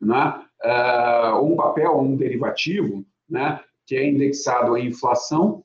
[0.00, 0.44] né?
[0.62, 3.60] É, ou um papel, um derivativo, né?
[3.86, 5.64] que é indexado à inflação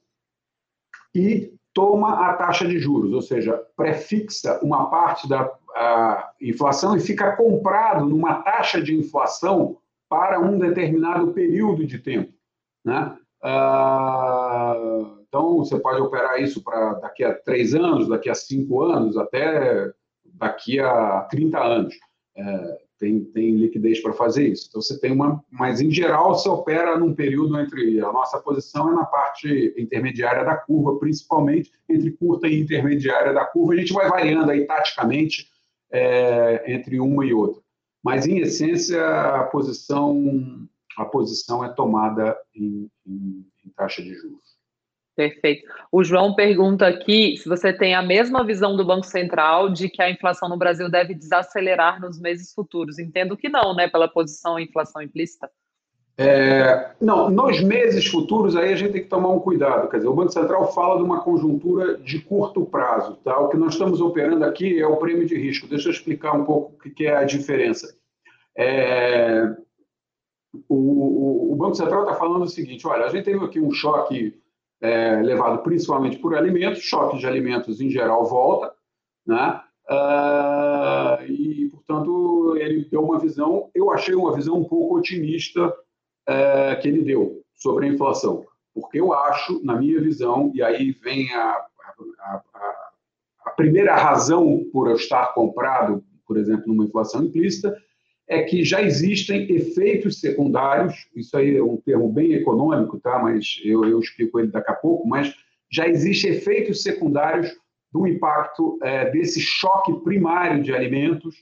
[1.13, 5.53] e toma a taxa de juros, ou seja, prefixa uma parte da
[6.41, 9.77] inflação e fica comprado numa taxa de inflação
[10.09, 12.33] para um determinado período de tempo.
[12.83, 13.15] Né?
[13.43, 14.75] Ah,
[15.27, 19.91] então, você pode operar isso para daqui a três anos, daqui a cinco anos, até
[20.37, 21.95] daqui a 30 anos.
[22.35, 24.67] É, tem, tem liquidez para fazer isso.
[24.69, 25.43] Então, você tem uma.
[25.51, 27.99] Mas, em geral, você opera num período entre.
[27.99, 33.45] A nossa posição é na parte intermediária da curva, principalmente entre curta e intermediária da
[33.45, 33.73] curva.
[33.73, 35.47] A gente vai variando aí taticamente
[35.91, 37.61] é, entre uma e outra.
[38.03, 44.56] Mas, em essência, a posição, a posição é tomada em, em, em taxa de juros.
[45.17, 45.67] Perfeito.
[45.91, 49.99] O João pergunta aqui se você tem a mesma visão do Banco Central de que
[49.99, 52.99] a inflação no Brasil deve desacelerar nos meses futuros.
[52.99, 53.89] Entendo que não, né?
[53.89, 55.49] Pela posição inflação implícita.
[56.19, 59.89] É, não, nos meses futuros aí a gente tem que tomar um cuidado.
[59.89, 63.15] Quer dizer, o Banco Central fala de uma conjuntura de curto prazo.
[63.23, 63.39] Tá?
[63.39, 65.65] O que nós estamos operando aqui é o prêmio de risco.
[65.65, 67.91] Deixa eu explicar um pouco o que é a diferença.
[68.55, 69.51] É,
[70.69, 74.39] o, o, Banco Central está falando o seguinte: olha, a gente teve aqui um choque
[74.81, 78.73] é, levado principalmente por alimentos, choque de alimentos em geral volta,
[79.25, 79.61] né?
[79.89, 86.81] Uh, e, portanto, ele deu uma visão, eu achei uma visão um pouco otimista uh,
[86.81, 91.33] que ele deu sobre a inflação, porque eu acho, na minha visão, e aí vem
[91.33, 91.65] a,
[92.19, 92.89] a, a,
[93.45, 97.73] a primeira razão por eu estar comprado, por exemplo, numa inflação implícita,
[98.27, 103.19] é que já existem efeitos secundários, isso aí é um termo bem econômico, tá?
[103.19, 105.33] mas eu, eu explico ele daqui a pouco, mas
[105.71, 107.55] já existem efeitos secundários
[107.91, 111.35] do impacto é, desse choque primário de alimentos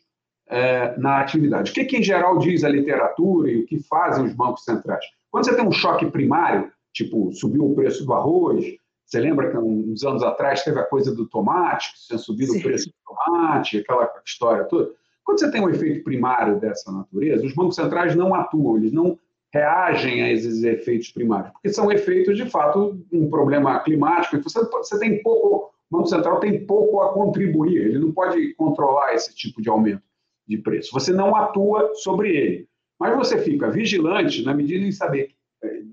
[0.47, 1.71] é, na atividade.
[1.71, 5.03] O que, que, em geral, diz a literatura e o que fazem os bancos centrais?
[5.31, 8.63] Quando você tem um choque primário, tipo, subiu o preço do arroz,
[9.05, 12.59] você lembra que uns anos atrás teve a coisa do tomate, que tinha subido Sim.
[12.59, 14.91] o preço do tomate, aquela história toda.
[15.25, 19.17] Quando você tem um efeito primário dessa natureza, os bancos centrais não atuam, eles não
[19.51, 24.41] reagem a esses efeitos primários, porque são efeitos, de fato, um problema climático.
[24.43, 29.15] Você, você tem pouco, o Banco Central tem pouco a contribuir, ele não pode controlar
[29.15, 30.03] esse tipo de aumento
[30.47, 30.91] de preço.
[30.93, 35.31] Você não atua sobre ele, mas você fica vigilante na medida de saber,
[35.63, 35.83] eh,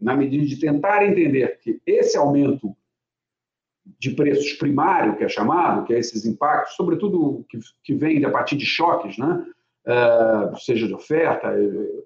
[0.00, 2.74] na medida de tentar entender que esse aumento
[3.98, 8.30] de preços primário, que é chamado, que é esses impactos, sobretudo que, que vem a
[8.30, 9.44] partir de choques, né?
[9.86, 12.04] Uh, seja de oferta, eh,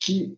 [0.00, 0.36] que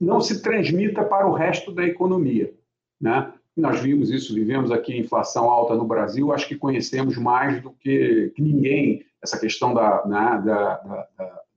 [0.00, 2.52] não se transmita para o resto da economia.
[3.00, 3.32] Né?
[3.56, 8.32] Nós vimos isso, vivemos aqui inflação alta no Brasil, acho que conhecemos mais do que,
[8.34, 11.08] que ninguém essa questão da, né, da, da,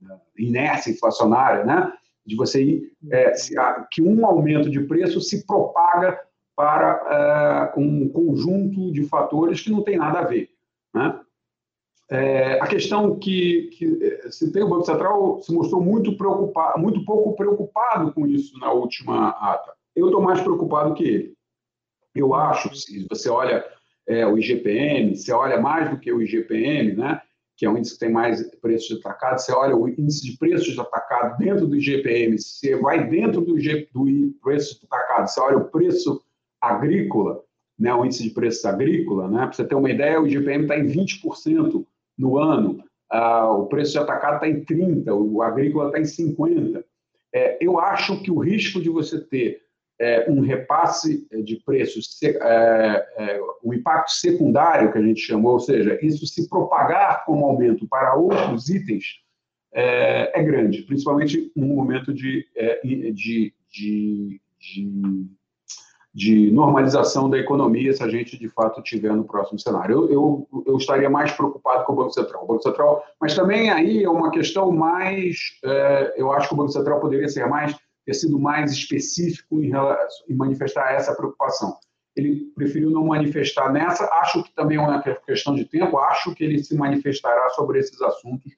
[0.01, 1.91] da, inércia inflacionária, né?
[2.25, 3.31] de você ir, é,
[3.91, 6.19] que um aumento de preço se propaga
[6.57, 10.49] para uh, um conjunto de fatores que não tem nada a ver.
[10.91, 11.21] Né?
[12.09, 17.05] É, a questão que, que se tem o Banco Central se mostrou muito preocupado, muito
[17.05, 19.71] pouco preocupado com isso na última ata.
[19.95, 21.37] Eu estou mais preocupado que ele.
[22.15, 23.63] Eu acho, se você olha
[24.07, 27.21] é, o IGPM, você olha mais do que o IGPM, né?
[27.55, 30.37] que é o índice que tem mais preços de atacado, você olha o índice de
[30.37, 34.05] preços de atacado dentro do IGPM, você vai dentro do, IG, do
[34.41, 36.23] preço de atacado, você olha o preço
[36.61, 37.41] agrícola,
[37.77, 40.77] né, o índice de preços agrícola, né, para você ter uma ideia, o IGPM está
[40.77, 41.85] em 20%
[42.17, 46.83] no ano, ah, o preço de atacado está em 30%, o agrícola está em 50%.
[47.33, 49.61] É, eu acho que o risco de você ter
[49.99, 55.59] é, um repasse de preços, é, é, o impacto secundário que a gente chamou, ou
[55.59, 59.21] seja, isso se propagar como aumento para outros itens,
[59.73, 65.27] é, é grande, principalmente num momento de, é, de, de, de
[66.17, 70.09] de normalização da economia se a gente, de fato, tiver no próximo cenário.
[70.09, 72.43] Eu, eu, eu, estaria mais preocupado com o Banco Central.
[72.43, 76.57] O Banco Central, mas também aí é uma questão mais, é, eu acho que o
[76.57, 79.71] Banco Central poderia ser mais, ter sido mais específico em,
[80.27, 81.77] em manifestar essa preocupação.
[82.15, 86.43] Ele preferiu não manifestar nessa, acho que também é uma questão de tempo, acho que
[86.43, 88.53] ele se manifestará sobre esses assuntos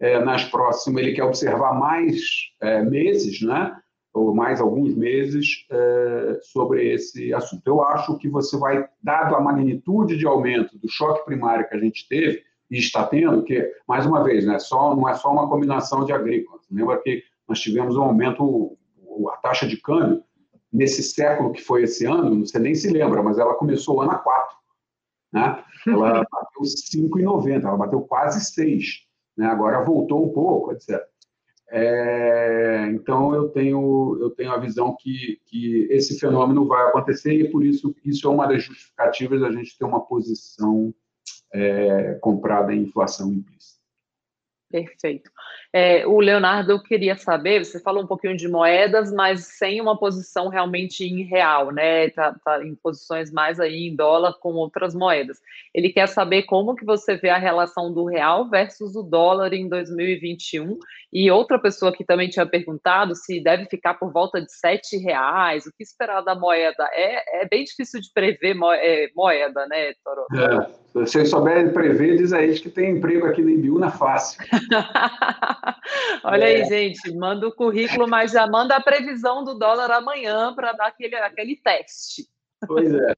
[0.00, 2.18] é, nas próximas, ele quer observar mais
[2.60, 3.80] é, meses, né?
[4.14, 7.66] Ou mais alguns meses é, sobre esse assunto.
[7.66, 11.80] Eu acho que você vai, dado a magnitude de aumento do choque primário que a
[11.80, 15.48] gente teve e está tendo, que, mais uma vez, né, só, não é só uma
[15.48, 16.62] combinação de agrícolas.
[16.70, 18.78] Lembra que nós tivemos um aumento,
[19.32, 20.22] a taxa de câmbio,
[20.72, 24.18] nesse século que foi esse ano, você nem se lembra, mas ela começou ano a
[24.18, 24.56] 4.
[25.32, 25.64] Né?
[25.88, 28.84] Ela bateu 5,90, ela bateu quase 6.
[29.36, 29.46] Né?
[29.46, 31.00] Agora voltou um pouco, etc.
[31.76, 37.50] É, então eu tenho eu tenho a visão que, que esse fenômeno vai acontecer e
[37.50, 40.94] por isso isso é uma das justificativas da gente ter uma posição
[41.52, 43.80] é, comprada em inflação implícita.
[44.70, 45.32] Perfeito.
[45.76, 50.46] É, o Leonardo queria saber, você falou um pouquinho de moedas, mas sem uma posição
[50.46, 52.10] realmente em real, né?
[52.10, 55.40] Tá, tá, em posições mais aí em dólar com outras moedas.
[55.74, 59.68] Ele quer saber como que você vê a relação do real versus o dólar em
[59.68, 60.78] 2021.
[61.12, 65.66] E outra pessoa que também tinha perguntado se deve ficar por volta de sete reais,
[65.66, 66.88] o que esperar da moeda?
[66.92, 70.24] É, é bem difícil de prever é, moeda, né, Toro?
[70.32, 70.84] É.
[70.94, 74.40] Se você souber prever, diz a eles que tem emprego aqui na Ibiúna fácil.
[76.24, 76.56] Olha é.
[76.56, 80.86] aí, gente, manda o currículo, mas já manda a previsão do dólar amanhã para dar
[80.86, 82.26] aquele, aquele teste.
[82.66, 83.14] Pois é.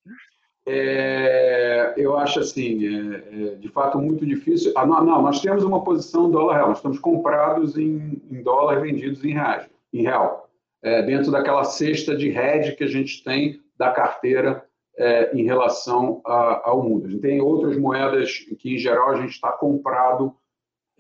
[0.68, 4.72] É, eu acho assim, é, é, de fato, muito difícil.
[4.74, 8.80] Ah, não, não, nós temos uma posição dólar real, nós estamos comprados em, em dólar
[8.80, 10.50] vendidos em reais, em real,
[10.82, 14.64] é, dentro daquela cesta de hedge que a gente tem da carteira
[14.98, 17.06] é, em relação a, ao mundo.
[17.06, 20.34] A gente tem outras moedas que, em geral, a gente está comprado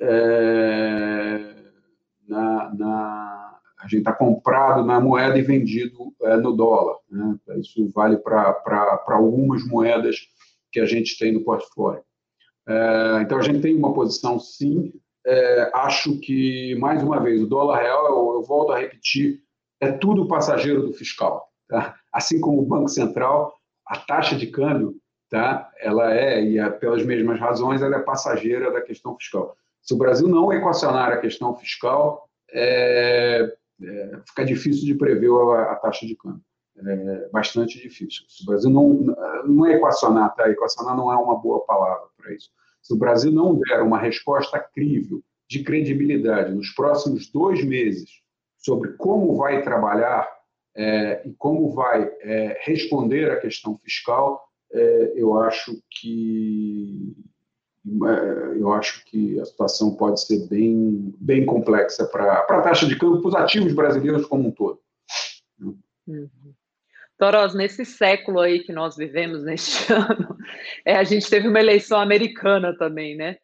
[0.00, 1.54] é,
[2.28, 3.36] na, na
[3.78, 6.96] a gente está comprado na moeda e vendido é, no dólar.
[7.08, 7.38] Né?
[7.58, 10.16] Isso vale para algumas moedas
[10.72, 12.02] que a gente tem no portfólio.
[12.68, 14.92] É, então, a gente tem uma posição, sim.
[15.24, 19.40] É, acho que, mais uma vez, o dólar real, eu, eu, volto a repetir,
[19.80, 21.48] é tudo passageiro do fiscal.
[21.68, 21.94] Tá?
[22.12, 23.54] Assim como o Banco Central,
[23.86, 24.96] a taxa de câmbio,
[25.30, 25.70] tá?
[25.78, 29.56] ela é, e é, pelas mesmas razões, ela é passageira da questão fiscal.
[29.86, 35.72] Se o Brasil não equacionar a questão fiscal, é, é, fica difícil de prever a,
[35.72, 36.42] a, taxa de câmbio.
[36.78, 38.24] É bastante difícil.
[38.28, 38.92] Se o Brasil não,
[39.46, 40.50] não é equacionar, tá?
[40.50, 42.50] Equacionar não é uma boa palavra para isso.
[42.82, 48.10] Se o Brasil não der uma resposta crível, de credibilidade, nos próximos dois meses,
[48.58, 50.28] sobre como vai trabalhar
[50.74, 57.16] é, e como vai é, responder à questão fiscal, é, eu acho que
[58.58, 63.20] eu acho que a situação pode ser bem, bem complexa para a taxa de câmbio,
[63.20, 64.80] para os ativos brasileiros como um todo.
[65.60, 66.28] Uhum.
[67.18, 70.36] Toros, nesse século aí que nós vivemos neste ano,
[70.84, 73.36] é, a gente teve uma eleição americana também, né?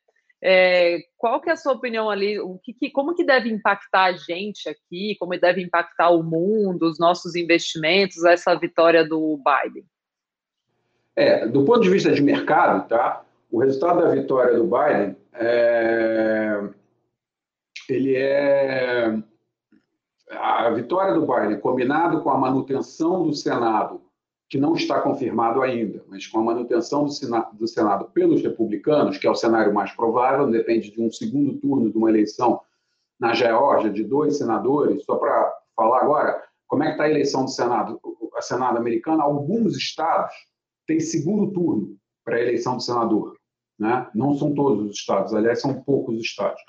[0.45, 2.40] É, qual que é a sua opinião ali?
[2.40, 5.16] O que, que, como que deve impactar a gente aqui?
[5.20, 9.84] Como deve impactar o mundo, os nossos investimentos, essa vitória do Biden?
[11.14, 13.24] É, do ponto de vista de mercado, tá?
[13.53, 16.71] O resultado da vitória do Biden é,
[17.87, 19.23] ele é
[20.31, 24.01] a vitória do Biden combinado com a manutenção do Senado,
[24.49, 29.19] que não está confirmado ainda, mas com a manutenção do Senado, do Senado pelos republicanos,
[29.19, 32.63] que é o cenário mais provável, depende de um segundo turno de uma eleição
[33.21, 35.05] na Geórgia de dois senadores.
[35.05, 38.01] Só para falar agora, como é que está a eleição do Senado,
[38.35, 39.21] a Senado americano?
[39.21, 40.33] Alguns estados
[40.87, 43.41] têm segundo turno para a eleição do senador.
[43.83, 44.07] Né?
[44.14, 46.62] Não são todos os estados, aliás, são poucos estados.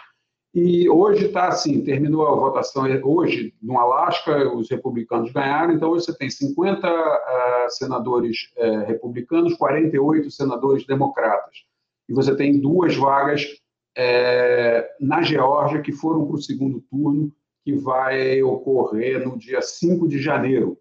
[0.51, 6.05] E hoje está assim, terminou a votação, hoje no Alasca os republicanos ganharam, então hoje
[6.05, 11.57] você tem 50 uh, ah, senadores uh, republicanos, 48 senadores democratas.
[12.09, 17.31] E você tem duas vagas uh, na Geórgia que foram para o segundo turno,
[17.63, 20.79] que vai ocorrer no dia 5 de janeiro,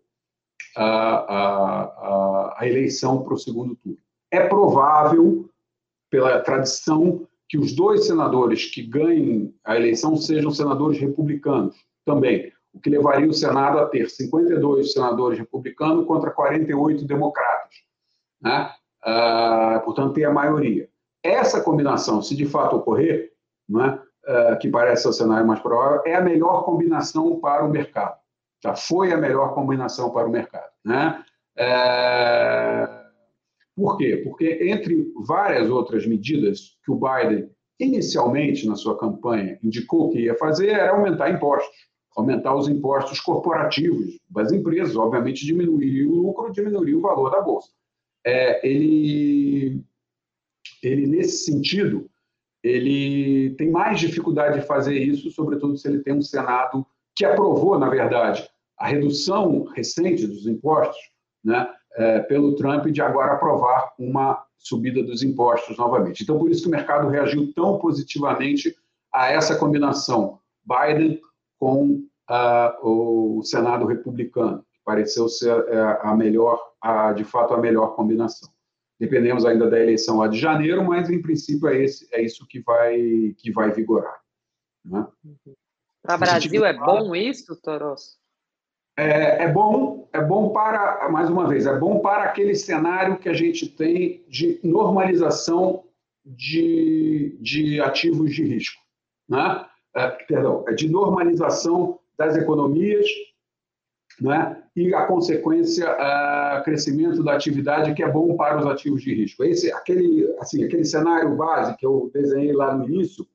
[0.74, 3.98] a, a, a, a eleição para o segundo turno.
[4.30, 5.51] É provável
[6.12, 12.78] pela tradição, que os dois senadores que ganhem a eleição sejam senadores republicanos também, o
[12.78, 17.76] que levaria o Senado a ter 52 senadores republicanos contra 48 democratas.
[18.42, 18.70] Né?
[19.02, 20.86] Uh, portanto, ter a maioria.
[21.22, 23.32] Essa combinação, se de fato ocorrer,
[23.66, 23.98] né,
[24.28, 28.18] uh, que parece o cenário mais provável, é a melhor combinação para o mercado.
[28.62, 30.70] Já foi a melhor combinação para o mercado.
[30.84, 31.24] Né?
[31.58, 33.01] Uh,
[33.74, 34.20] por quê?
[34.24, 37.50] Porque, entre várias outras medidas que o Biden,
[37.80, 41.74] inicialmente na sua campanha, indicou que ia fazer, era aumentar impostos,
[42.14, 47.70] aumentar os impostos corporativos das empresas, obviamente diminuiria o lucro, diminuiria o valor da bolsa.
[48.24, 49.82] É, ele,
[50.82, 52.08] ele, nesse sentido,
[52.62, 57.78] ele tem mais dificuldade de fazer isso, sobretudo se ele tem um Senado que aprovou,
[57.78, 58.48] na verdade,
[58.78, 60.98] a redução recente dos impostos,
[61.44, 61.68] né?
[61.96, 66.22] É, pelo Trump de agora aprovar uma subida dos impostos novamente.
[66.22, 68.74] Então, por isso que o mercado reagiu tão positivamente
[69.12, 71.20] a essa combinação Biden
[71.58, 72.88] com uh,
[73.38, 76.58] o Senado republicano, que pareceu ser uh, a melhor,
[77.16, 78.48] de fato, a melhor combinação.
[78.98, 82.60] Dependemos ainda da eleição lá de janeiro, mas em princípio é, esse, é isso que
[82.60, 84.20] vai, que vai vigorar.
[84.84, 85.06] Né?
[86.02, 88.21] Para o Brasil é bom isso, Toros?
[88.96, 93.28] É, é, bom, é bom para, mais uma vez, é bom para aquele cenário que
[93.28, 95.84] a gente tem de normalização
[96.24, 98.80] de, de ativos de risco,
[99.28, 99.66] né?
[99.94, 103.06] É, perdão, é de normalização das economias,
[104.20, 104.62] né?
[104.76, 109.42] E a consequência, é, crescimento da atividade que é bom para os ativos de risco.
[109.44, 113.26] Esse, aquele, assim, aquele cenário base que eu desenhei lá no início,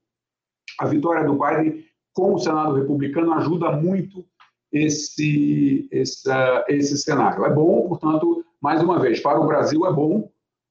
[0.80, 1.84] a vitória do Biden
[2.14, 4.26] com o Senado republicano ajuda muito
[4.72, 6.30] esse, esse,
[6.68, 7.46] esse cenário.
[7.46, 10.30] É bom, portanto, mais uma vez, para o Brasil é bom.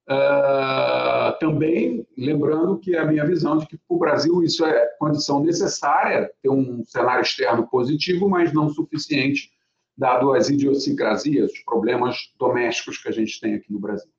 [0.09, 5.43] Uh, também lembrando que a minha visão de que para o Brasil isso é condição
[5.43, 9.51] necessária, ter um cenário externo positivo, mas não suficiente
[9.97, 14.09] dado as idiosincrasias, os problemas domésticos que a gente tem aqui no Brasil.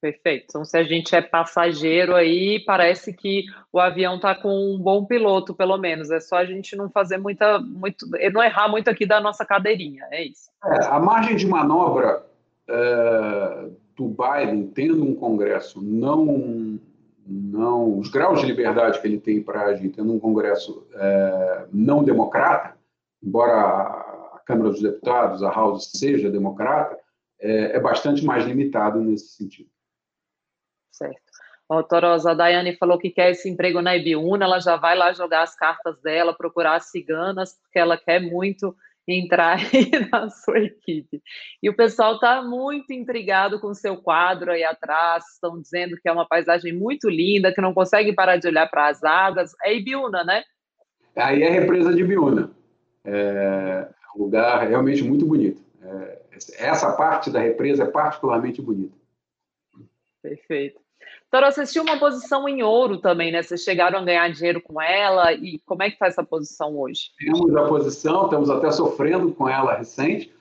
[0.00, 0.46] Perfeito.
[0.48, 5.04] Então, se a gente é passageiro aí, parece que o avião está com um bom
[5.04, 6.10] piloto, pelo menos.
[6.10, 10.06] É só a gente não fazer muita, muito, não errar muito aqui da nossa cadeirinha,
[10.10, 10.50] é isso.
[10.64, 12.24] É, a margem de manobra
[12.66, 16.78] é, do Biden, tendo um Congresso não,
[17.26, 22.02] não, os graus de liberdade que ele tem para agir, tendo um Congresso é, não
[22.02, 22.74] democrata,
[23.22, 26.98] embora a Câmara dos Deputados, a House seja democrata,
[27.38, 29.68] é, é bastante mais limitado nesse sentido.
[30.90, 31.20] Certo.
[31.68, 35.12] Ó, Torosa, a Daiane falou que quer esse emprego na Ibiúna, ela já vai lá
[35.12, 38.74] jogar as cartas dela, procurar as ciganas, porque ela quer muito
[39.06, 39.58] entrar
[40.10, 41.22] na sua equipe.
[41.62, 46.08] E o pessoal está muito intrigado com o seu quadro aí atrás, estão dizendo que
[46.08, 49.52] é uma paisagem muito linda, que não consegue parar de olhar para as águas.
[49.64, 50.42] É Ibiúna, né?
[51.16, 52.50] Aí é a represa de Ibiúna.
[53.04, 55.62] É um lugar realmente muito bonito.
[55.82, 56.18] É,
[56.58, 58.99] essa parte da represa é particularmente bonita.
[60.22, 60.80] Perfeito.
[61.30, 63.42] Toro, você tinha uma posição em ouro também, né?
[63.42, 67.10] Vocês chegaram a ganhar dinheiro com ela e como é que está essa posição hoje?
[67.18, 70.32] Temos a posição, estamos até sofrendo com ela recente.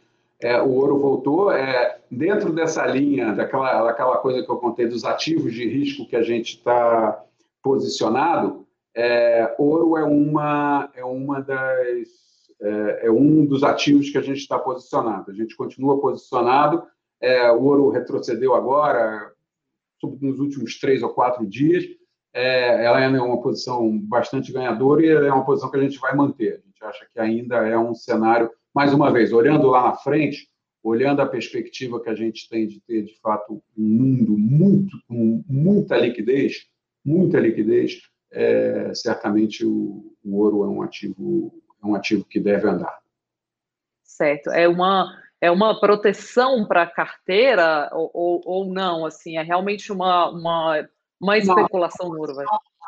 [0.41, 1.51] É, o ouro voltou.
[1.51, 6.15] É, dentro dessa linha, daquela, daquela coisa que eu contei dos ativos de risco que
[6.15, 7.23] a gente está
[7.61, 8.65] posicionado,
[8.95, 12.07] é, ouro é uma, é uma das
[12.61, 15.31] é, é, um dos ativos que a gente está posicionado.
[15.31, 16.83] A gente continua posicionado.
[17.21, 19.31] É, o ouro retrocedeu agora,
[20.21, 21.85] nos últimos três ou quatro dias.
[22.33, 26.15] É, ela é uma posição bastante ganhadora e é uma posição que a gente vai
[26.15, 26.61] manter.
[26.63, 30.47] A gente acha que ainda é um cenário, mais uma vez, olhando lá na frente,
[30.83, 35.43] olhando a perspectiva que a gente tem de ter, de fato, um mundo muito, com
[35.47, 36.67] muita liquidez,
[37.03, 37.99] muita liquidez,
[38.31, 42.99] é, certamente o, o ouro é um ativo, é um ativo que deve andar.
[44.03, 44.51] Certo.
[44.51, 49.05] É uma é uma proteção para a carteira ou, ou, ou, não?
[49.05, 50.87] Assim, é realmente uma, uma,
[51.19, 52.33] uma especulação no ouro?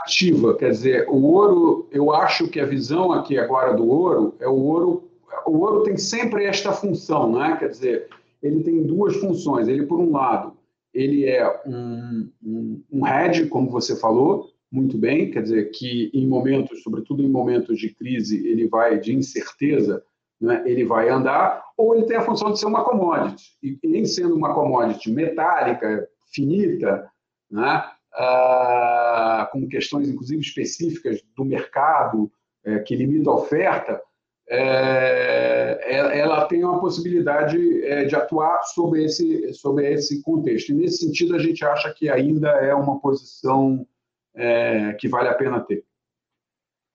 [0.04, 4.48] Ativa, quer dizer, o ouro, eu acho que a visão aqui agora do ouro é
[4.48, 5.10] o ouro.
[5.46, 7.56] O ouro tem sempre esta função, né?
[7.58, 8.10] Quer dizer,
[8.42, 9.68] ele tem duas funções.
[9.68, 10.58] Ele, por um lado,
[10.94, 16.26] ele é um, um, um hedge, como você falou, muito bem, quer dizer, que em
[16.26, 20.04] momentos, sobretudo em momentos de crise, ele vai de incerteza,
[20.42, 23.52] né, ele vai andar, ou ele tem a função de ser uma commodity.
[23.62, 27.08] E nem sendo uma commodity metálica, finita,
[27.50, 32.32] né, ah, com questões, inclusive, específicas do mercado
[32.66, 34.02] é, que limita a oferta,
[34.50, 37.58] é, é ela tem uma possibilidade
[38.08, 40.72] de atuar sobre esse, sobre esse contexto.
[40.72, 43.86] E, nesse sentido, a gente acha que ainda é uma posição
[45.00, 45.84] que vale a pena ter.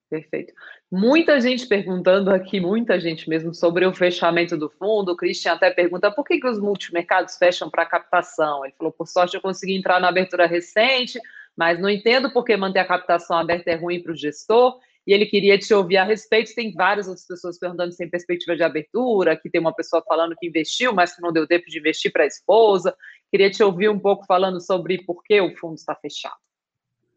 [0.08, 0.52] Perfeito.
[0.90, 5.12] Muita gente perguntando aqui, muita gente mesmo, sobre o fechamento do fundo.
[5.12, 8.64] O Christian até pergunta por que, que os multimercados fecham para captação.
[8.64, 11.18] Ele falou: por sorte, eu consegui entrar na abertura recente,
[11.56, 14.78] mas não entendo por que manter a captação aberta é ruim para o gestor.
[15.04, 16.54] E ele queria te ouvir a respeito.
[16.54, 20.36] Tem várias outras pessoas perguntando se tem perspectiva de abertura, que tem uma pessoa falando
[20.36, 22.96] que investiu, mas que não deu tempo de investir para a esposa.
[23.30, 26.45] Queria te ouvir um pouco falando sobre por que o fundo está fechado.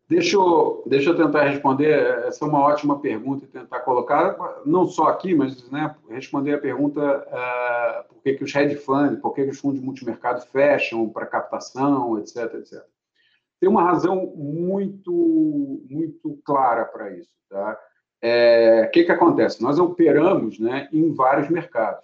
[0.09, 2.25] Deixa eu, deixa eu tentar responder.
[2.25, 4.35] Essa é uma ótima pergunta e tentar colocar,
[4.65, 9.19] não só aqui, mas né, responder a pergunta uh, por que, que os hedge funds,
[9.19, 12.83] por que, que os fundos de multimercado fecham para captação, etc, etc.
[13.59, 17.29] Tem uma razão muito, muito clara para isso.
[17.47, 17.79] Tá?
[18.19, 19.61] É, o que, que acontece?
[19.61, 22.03] Nós operamos né, em vários mercados.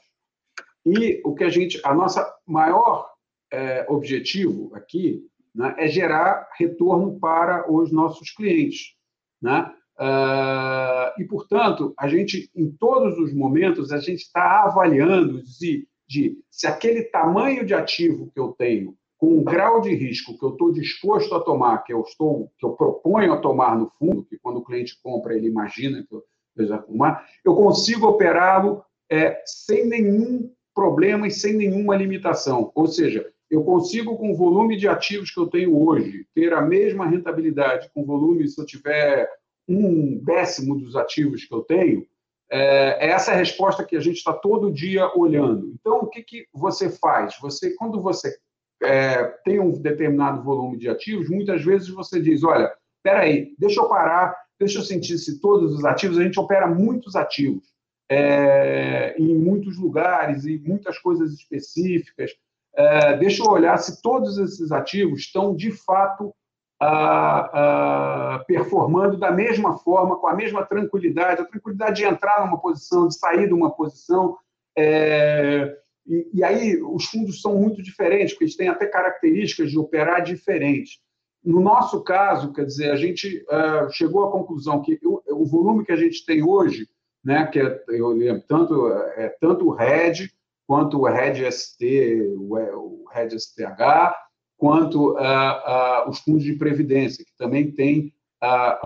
[0.86, 3.10] E o que a gente, a nossa maior
[3.51, 8.93] é, objetivo aqui né, é gerar retorno para os nossos clientes.
[9.41, 9.72] Né?
[9.97, 16.38] Uh, e, portanto, a gente, em todos os momentos, a gente está avaliando de, de
[16.51, 20.49] se aquele tamanho de ativo que eu tenho, com o grau de risco que eu
[20.49, 24.38] estou disposto a tomar, que eu estou, que eu proponho a tomar no fundo, que
[24.38, 29.88] quando o cliente compra ele imagina que eu esteja tomar, eu consigo operá-lo é, sem
[29.88, 32.72] nenhum problema e sem nenhuma limitação.
[32.76, 36.62] Ou seja, eu consigo, com o volume de ativos que eu tenho hoje, ter a
[36.62, 39.30] mesma rentabilidade com o volume se eu tiver
[39.68, 42.06] um décimo dos ativos que eu tenho?
[42.50, 45.74] É, é essa a resposta que a gente está todo dia olhando.
[45.80, 47.36] Então, o que, que você faz?
[47.41, 48.36] Você, quando você
[48.84, 53.80] é, tem um determinado volume de ativos, muitas vezes você diz: olha, espera aí, deixa
[53.80, 57.76] eu parar, deixa eu sentir se todos os ativos, a gente opera muitos ativos
[58.10, 62.32] é, em muitos lugares, e muitas coisas específicas
[62.76, 66.34] é, deixa eu olhar se todos esses ativos estão, de fato,
[66.82, 72.59] ah, ah, performando da mesma forma, com a mesma tranquilidade, a tranquilidade de entrar numa
[72.59, 74.38] posição, de sair de uma posição.
[74.78, 75.73] É,
[76.05, 80.21] e, e, aí os fundos são muito diferentes, porque eles têm até características de operar
[80.21, 80.99] diferentes.
[81.43, 85.86] No nosso caso, quer dizer, a gente uh, chegou à conclusão que o, o, volume
[85.86, 86.89] que a gente tem hoje,
[87.23, 90.30] né, que é, eu lembro, tanto, é tanto o RED,
[90.68, 94.13] quanto o RED ST, o, o RED STH,
[94.57, 98.13] quanto uh, uh, os fundos de previdência, que também têm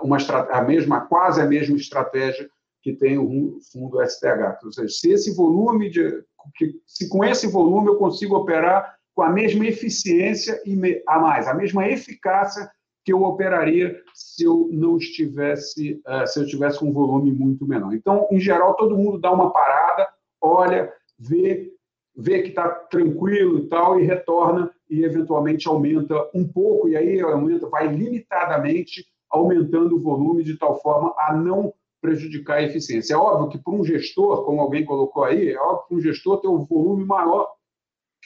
[0.02, 0.16] uma,
[0.50, 2.48] a mesma, quase a mesma estratégia
[2.82, 4.64] que tem o fundo STH.
[4.64, 6.24] Ou seja, se esse volume de,
[6.86, 11.54] se com esse volume eu consigo operar com a mesma eficiência e a mais, a
[11.54, 12.70] mesma eficácia
[13.04, 17.94] que eu operaria se eu não estivesse, uh, se eu tivesse um volume muito menor.
[17.94, 20.08] Então, em geral, todo mundo dá uma parada,
[20.40, 21.69] olha, vê,
[22.16, 27.20] vê que está tranquilo e tal e retorna e eventualmente aumenta um pouco e aí
[27.20, 33.14] aumenta, vai limitadamente aumentando o volume de tal forma a não prejudicar a eficiência.
[33.14, 36.40] É óbvio que para um gestor, como alguém colocou aí, é óbvio que um gestor
[36.40, 37.48] tem um volume maior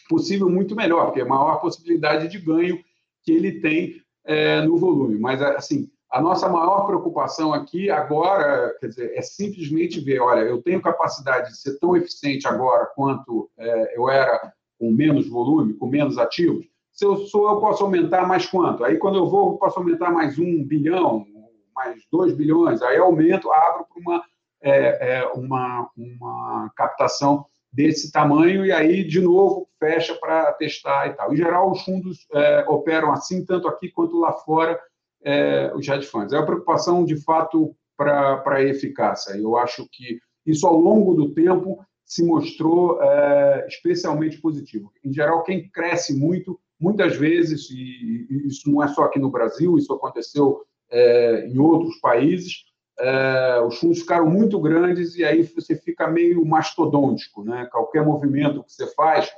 [0.09, 2.79] possível, muito melhor, porque é a maior possibilidade de ganho
[3.23, 5.19] que ele tem é, no volume.
[5.19, 10.63] Mas, assim, a nossa maior preocupação aqui agora, quer dizer, é simplesmente ver, olha, eu
[10.63, 15.89] tenho capacidade de ser tão eficiente agora quanto é, eu era com menos volume, com
[15.89, 16.67] menos ativos.
[16.93, 18.85] Se eu sou, eu posso aumentar mais quanto?
[18.85, 21.27] Aí, quando eu vou, eu posso aumentar mais um bilhão,
[21.75, 24.23] mais 2 bilhões, aí aumento, abro para uma,
[24.63, 31.15] é, é, uma, uma captação desse tamanho e aí, de novo, fecha para testar e
[31.15, 31.33] tal.
[31.33, 34.81] Em geral, os fundos é, operam assim, tanto aqui quanto lá fora,
[35.25, 36.33] é, os hedge funds.
[36.33, 39.37] É uma preocupação, de fato, para a eficácia.
[39.37, 44.93] Eu acho que isso, ao longo do tempo, se mostrou é, especialmente positivo.
[45.05, 49.31] Em geral, quem cresce muito, muitas vezes, e, e isso não é só aqui no
[49.31, 52.65] Brasil, isso aconteceu é, em outros países,
[53.01, 57.67] é, os fundos ficaram muito grandes e aí você fica meio mastodôntico, né?
[57.73, 59.31] Qualquer movimento que você faz,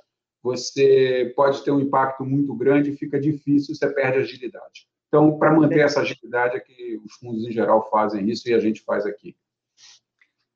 [0.42, 4.86] você pode ter um impacto muito grande e fica difícil, você perde agilidade.
[5.16, 8.60] Então, para manter essa agilidade é que os fundos em geral fazem isso e a
[8.60, 9.34] gente faz aqui.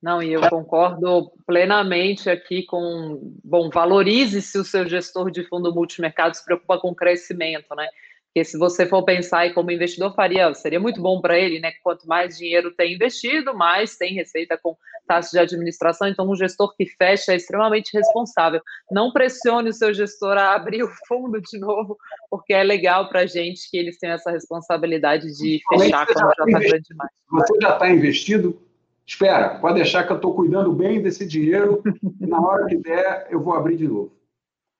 [0.02, 6.36] Não, e eu concordo plenamente aqui com, bom, valorize-se o seu gestor de fundo multimercado
[6.36, 7.88] se preocupa com o crescimento, né?
[8.32, 11.72] Porque se você for pensar e como investidor faria, seria muito bom para ele, né?
[11.82, 16.06] Quanto mais dinheiro tem investido, mais tem receita com taxa de administração.
[16.06, 18.60] Então, um gestor que fecha é extremamente responsável.
[18.88, 21.98] Não pressione o seu gestor a abrir o fundo de novo,
[22.30, 26.30] porque é legal para a gente que eles tenham essa responsabilidade de fechar quando já
[26.30, 27.10] está grande demais.
[27.32, 28.62] Você já está investido?
[29.04, 31.82] Espera, pode deixar que eu estou cuidando bem desse dinheiro.
[32.20, 34.19] e na hora que der, eu vou abrir de novo.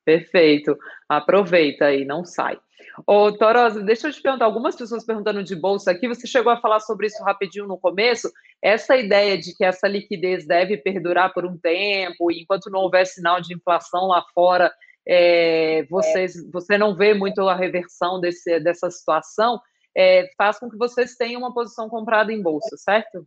[0.05, 0.77] Perfeito.
[1.09, 2.59] Aproveita aí, não sai.
[3.07, 6.61] Ô, Torosa, deixa eu te perguntar, algumas pessoas perguntando de bolsa aqui, você chegou a
[6.61, 8.31] falar sobre isso rapidinho no começo,
[8.61, 13.41] essa ideia de que essa liquidez deve perdurar por um tempo, enquanto não houver sinal
[13.41, 14.73] de inflação lá fora,
[15.07, 19.61] é, vocês, você não vê muito a reversão desse, dessa situação,
[19.97, 23.27] é, faz com que vocês tenham uma posição comprada em bolsa, certo?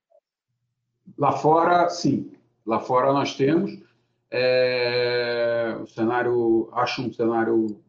[1.17, 2.31] Lá fora, sim.
[2.65, 3.77] Lá fora nós temos.
[4.33, 7.79] É, o cenário, acho um cenário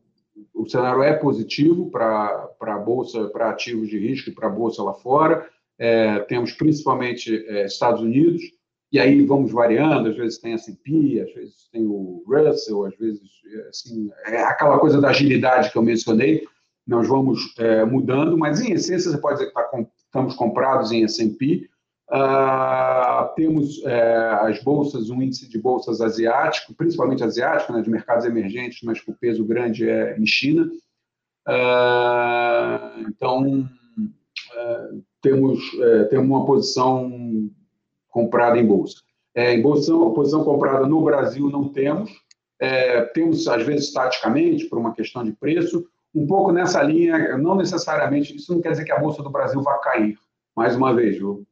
[0.52, 4.82] o cenário é positivo para a bolsa, para ativos de risco e para a bolsa
[4.82, 5.48] lá fora.
[5.78, 8.42] É, temos principalmente é, Estados Unidos,
[8.92, 12.96] e aí vamos variando, às vezes tem a S&P, às vezes tem o Russell, às
[12.96, 13.22] vezes,
[13.68, 16.46] assim, é aquela coisa da agilidade que eu mencionei,
[16.86, 21.02] nós vamos é, mudando, mas em essência você pode dizer que tá estamos comprados em
[21.02, 21.68] S&P,
[22.10, 28.26] Uh, temos é, as bolsas, um índice de bolsas asiático, principalmente asiático, né, de mercados
[28.26, 30.70] emergentes, mas com peso grande é em China.
[31.48, 35.58] Uh, então, uh, temos,
[36.10, 37.50] temos uma posição
[38.10, 38.96] comprada em bolsa.
[39.34, 42.10] Em bolsa, posição comprada no Brasil não temos.
[43.14, 45.84] Temos, às vezes, taticamente, por uma questão de preço,
[46.14, 49.60] um pouco nessa linha, não necessariamente, isso não quer dizer que a Bolsa do Brasil
[49.60, 50.18] vai cair.
[50.54, 51.44] Mais uma vez, eu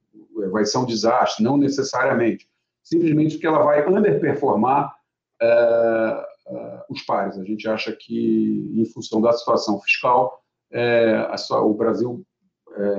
[0.51, 2.49] vai ser um desastre, não necessariamente.
[2.83, 4.93] Simplesmente porque ela vai underperformar
[5.41, 7.39] é, é, os pares.
[7.39, 12.25] A gente acha que, em função da situação fiscal, é, a, o Brasil,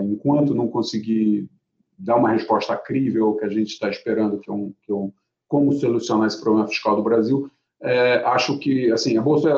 [0.04, 1.50] enquanto não conseguir
[1.98, 5.12] dar uma resposta crível que a gente está esperando, que é um, que é um
[5.48, 7.50] como solucionar esse problema fiscal do Brasil,
[8.26, 9.50] acho que, assim, a Bolsa,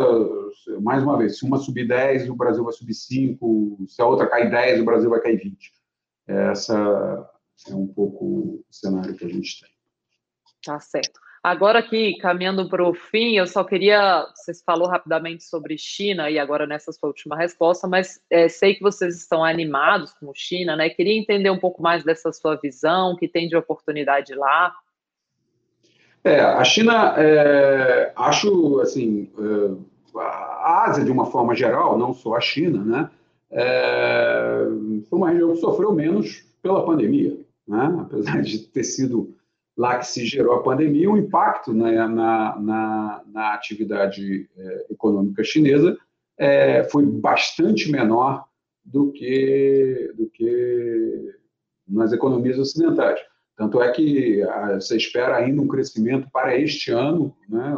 [0.82, 4.28] mais uma vez, se uma subir 10, o Brasil vai subir 5, se a outra
[4.28, 5.72] cair 10, o Brasil vai cair 20.
[6.28, 7.30] Essa
[7.70, 9.70] é um pouco o cenário que a gente tem.
[10.64, 11.20] Tá certo.
[11.44, 14.26] Agora aqui, caminhando para o fim, eu só queria.
[14.34, 18.82] Você falou rapidamente sobre China, e agora nessa sua última resposta, mas é, sei que
[18.82, 20.90] vocês estão animados com China, né?
[20.90, 24.74] Queria entender um pouco mais dessa sua visão, que tem de oportunidade lá.
[26.24, 32.36] É, a China, é, acho, assim, é, a Ásia, de uma forma geral, não só
[32.36, 33.12] a China, né,
[33.52, 34.66] é,
[35.08, 37.38] foi uma região que sofreu menos pela pandemia,
[37.68, 39.36] né, apesar de ter sido
[39.78, 45.44] lá que se gerou a pandemia, o impacto né, na, na, na, atividade é, econômica
[45.44, 45.98] chinesa
[46.38, 48.46] é, foi bastante menor
[48.84, 51.36] do que, do que
[51.88, 53.20] nas economias ocidentais.
[53.58, 57.78] Tanto é que ah, você espera ainda um crescimento para este ano, né,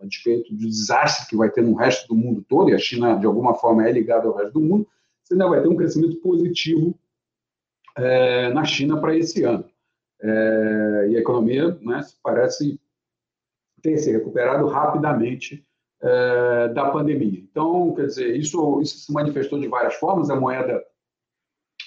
[0.00, 3.16] a despeito do desastre que vai ter no resto do mundo todo, e a China,
[3.16, 4.86] de alguma forma, é ligada ao resto do mundo,
[5.22, 6.98] você ainda vai ter um crescimento positivo
[7.98, 9.64] é, na China para esse ano.
[10.20, 12.80] É, e a economia né, parece
[13.82, 15.64] ter se recuperado rapidamente
[16.00, 17.40] é, da pandemia.
[17.40, 20.30] Então, quer dizer, isso, isso se manifestou de várias formas.
[20.30, 20.82] A moeda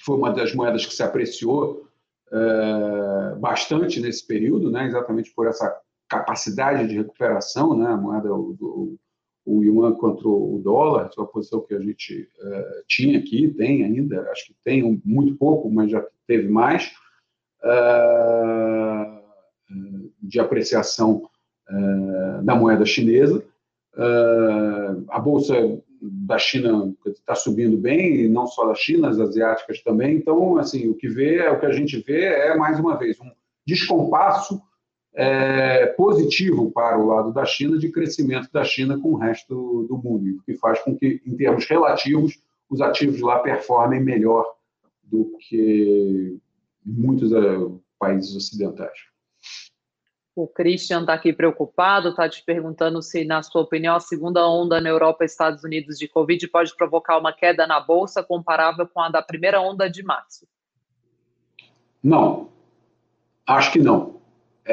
[0.06, 1.88] foi uma das moedas que se apreciou
[3.42, 8.98] bastante nesse período, né, exatamente por essa capacidade de recuperação, né, a moeda, o, o
[9.48, 14.30] yuan contra o dólar, essa é posição que a gente é, tinha aqui, tem ainda,
[14.32, 16.92] acho que tem muito pouco, mas já teve mais,
[17.64, 19.22] é,
[20.22, 21.30] de apreciação
[21.70, 23.44] é, da moeda chinesa.
[25.10, 25.56] a bolsa
[26.02, 30.18] da China está subindo bem, e não só da China, as asiáticas também.
[30.18, 33.32] Então, assim, o que vê, o que a gente vê é mais uma vez um
[33.66, 34.62] descompasso
[35.14, 39.98] é, positivo para o lado da China de crescimento da China com o resto do
[39.98, 42.40] mundo, o que faz com que, em termos relativos,
[42.70, 44.46] os ativos lá performem melhor
[45.04, 46.40] do que
[46.86, 49.12] muitos uh, países ocidentais.
[50.34, 54.80] O Christian está aqui preocupado, está te perguntando se, na sua opinião, a segunda onda
[54.80, 59.02] na Europa e Estados Unidos de Covid pode provocar uma queda na bolsa comparável com
[59.02, 60.48] a da primeira onda de março.
[62.02, 62.50] Não,
[63.46, 64.21] acho que não.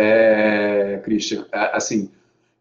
[0.00, 2.08] É, Christian, é, assim,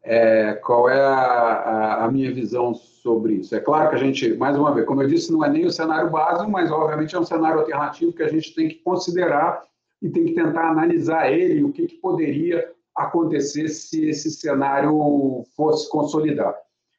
[0.02, 3.56] é, qual é a, a, a, minha visão sobre isso?
[3.56, 5.72] É claro que a gente, mais uma vez, como eu disse, não é nem o
[5.72, 9.62] cenário básico, mas obviamente é um cenário alternativo que a gente tem que considerar
[10.02, 15.88] e tem que tentar analisar ele, o que, que poderia acontecer se esse cenário fosse
[15.92, 16.56] consolidar.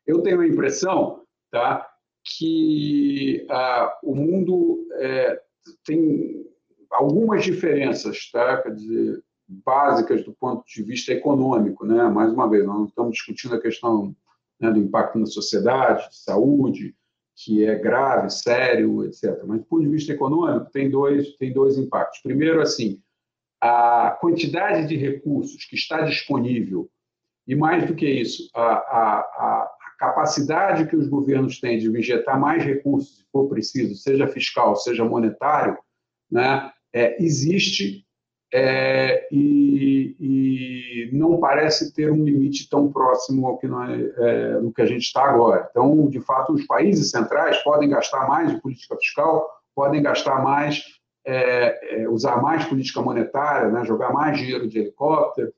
[0.07, 1.85] Eu tenho a impressão tá,
[2.23, 5.41] que ah, o mundo é,
[5.85, 6.47] tem
[6.93, 11.87] algumas diferenças, tá, quer dizer, básicas do ponto de vista econômico.
[11.87, 12.03] Né?
[12.09, 14.15] Mais uma vez, nós não estamos discutindo a questão
[14.61, 16.95] né, do impacto na sociedade, de saúde,
[17.37, 19.43] que é grave, sério, etc.
[19.47, 22.21] Mas do ponto de vista econômico, tem dois, tem dois impactos.
[22.21, 23.01] Primeiro, assim,
[23.61, 26.91] a quantidade de recursos que está disponível,
[27.47, 32.39] e mais do que isso, a, a, a capacidade que os governos têm de injetar
[32.39, 35.79] mais recursos, se for preciso, seja fiscal, seja monetário,
[36.31, 38.05] né, é, existe
[38.53, 44.73] é, e, e, não parece ter um limite tão próximo ao que, nós, é, no
[44.73, 45.69] que a gente está agora.
[45.71, 50.83] Então, de fato, os países centrais podem gastar mais de política fiscal, podem gastar mais
[51.27, 55.53] é, é, usar mais política monetária, né, jogar mais dinheiro de helicóptero,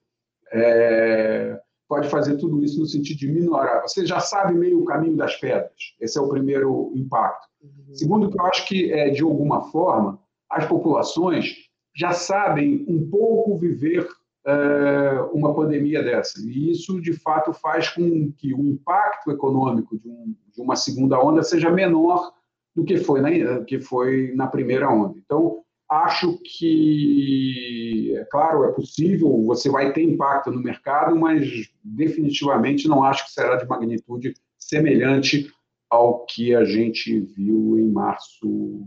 [0.52, 3.82] é, pode fazer tudo isso no sentido de minorar.
[3.82, 5.94] Você já sabe meio o caminho das pedras.
[6.00, 7.46] Esse é o primeiro impacto.
[7.62, 7.94] Uhum.
[7.94, 13.58] Segundo, que eu acho que, é, de alguma forma, as populações já sabem um pouco
[13.58, 14.06] viver
[14.46, 16.40] é, uma pandemia dessa.
[16.40, 21.22] E isso, de fato, faz com que o impacto econômico de, um, de uma segunda
[21.22, 22.32] onda seja menor
[22.74, 25.18] do que foi na, que foi na primeira onda.
[25.18, 32.88] Então, acho que, é claro, é possível, você vai ter impacto no mercado, mas definitivamente
[32.88, 35.52] não acho que será de magnitude semelhante
[35.90, 38.86] ao que a gente viu em março,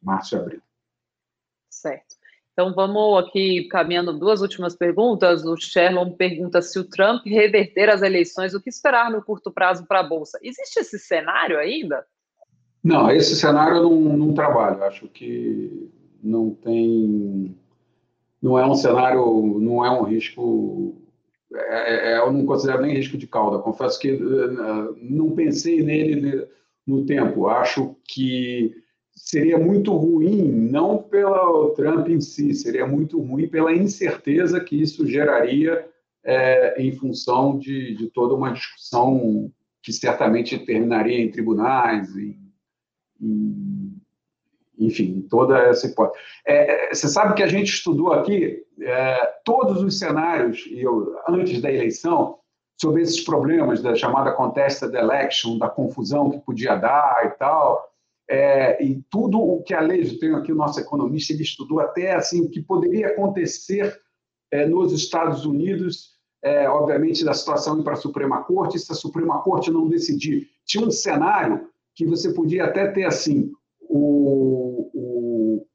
[0.00, 0.62] março e abril.
[1.68, 2.19] Certo.
[2.60, 5.46] Então vamos aqui caminhando duas últimas perguntas.
[5.46, 9.86] O Sherlon pergunta se o Trump reverter as eleições, o que esperar no curto prazo
[9.86, 10.38] para a Bolsa?
[10.42, 12.04] Existe esse cenário ainda?
[12.84, 14.84] Não, esse cenário eu não, não trabalho.
[14.84, 15.90] Acho que
[16.22, 17.56] não tem.
[18.42, 21.00] Não é um cenário, não é um risco.
[21.54, 23.62] É, é, eu não considero nem risco de cauda.
[23.62, 26.46] Confesso que uh, não pensei nele
[26.86, 27.48] no tempo.
[27.48, 28.74] Acho que
[29.24, 35.06] seria muito ruim, não pelo Trump em si, seria muito ruim pela incerteza que isso
[35.06, 35.88] geraria
[36.24, 39.50] é, em função de, de toda uma discussão
[39.82, 42.38] que certamente terminaria em tribunais, em
[44.80, 46.24] enfim, toda essa hipótese.
[46.46, 51.60] É, é, você sabe que a gente estudou aqui é, todos os cenários eu, antes
[51.60, 52.38] da eleição
[52.80, 57.89] sobre esses problemas da chamada contested election, da confusão que podia dar e tal,
[58.30, 61.80] é, e tudo o que a lei, eu tenho aqui o nosso economista, ele estudou
[61.80, 64.00] até assim o que poderia acontecer
[64.52, 68.94] é, nos Estados Unidos é, obviamente, da situação ir para a Suprema Corte, se a
[68.94, 70.48] Suprema Corte não decidir.
[70.64, 73.50] Tinha um cenário que você podia até ter assim:
[73.80, 75.66] o, o,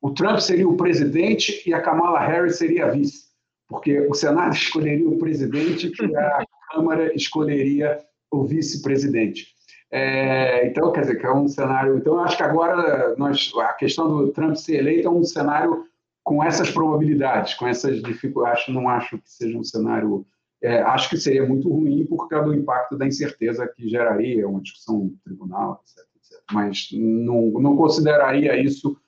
[0.00, 3.26] o Trump seria o presidente e a Kamala Harris seria a vice,
[3.68, 7.98] porque o Senado escolheria o presidente e a Câmara escolheria
[8.30, 9.57] o vice-presidente.
[9.90, 11.96] É, então, quer dizer, que é um cenário.
[11.96, 15.84] Então, acho que agora nós, a questão do Trump ser eleito é um cenário
[16.22, 18.62] com essas probabilidades, com essas dificuldades.
[18.62, 20.26] Acho, não acho que seja um cenário.
[20.60, 24.60] É, acho que seria muito ruim por causa do impacto da incerteza que geraria uma
[24.60, 26.04] discussão no tribunal, etc.
[26.16, 26.42] etc.
[26.52, 29.00] Mas não, não consideraria isso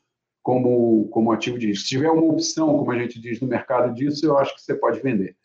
[0.42, 1.74] como, como ativo de.
[1.74, 4.74] Se tiver uma opção, como a gente diz no mercado disso, eu acho que você
[4.74, 5.36] pode vender.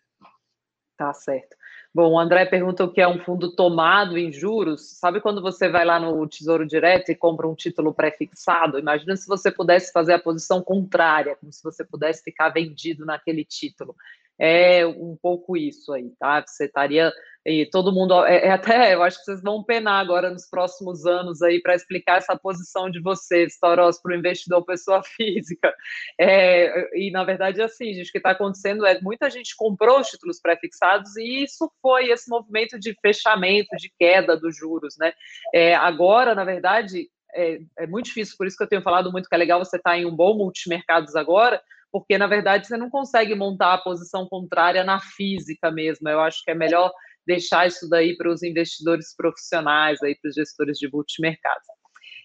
[0.98, 1.58] Tá certo.
[1.96, 4.82] Bom, o André pergunta o que é um fundo tomado em juros.
[5.00, 8.78] Sabe quando você vai lá no Tesouro Direto e compra um título pré-fixado?
[8.78, 13.46] Imagina se você pudesse fazer a posição contrária, como se você pudesse ficar vendido naquele
[13.46, 13.96] título.
[14.40, 16.44] É um pouco isso aí, tá?
[16.46, 17.12] Você estaria
[17.46, 21.06] e todo mundo é, é, até eu acho que vocês vão penar agora nos próximos
[21.06, 25.72] anos aí para explicar essa posição de vocês, Toros, para o investidor pessoa física.
[26.20, 30.08] É, e na verdade assim, gente, o que está acontecendo é muita gente comprou os
[30.08, 35.14] títulos pré-fixados e isso foi esse movimento de fechamento, de queda dos juros, né?
[35.54, 39.30] É, agora, na verdade, é, é, muito difícil, por isso que eu tenho falado muito
[39.30, 41.62] que é legal você estar tá em um bom multimercados agora,
[41.96, 46.10] porque na verdade você não consegue montar a posição contrária na física mesmo.
[46.10, 46.92] Eu acho que é melhor
[47.26, 51.62] deixar isso daí para os investidores profissionais, aí para os gestores de multimercado.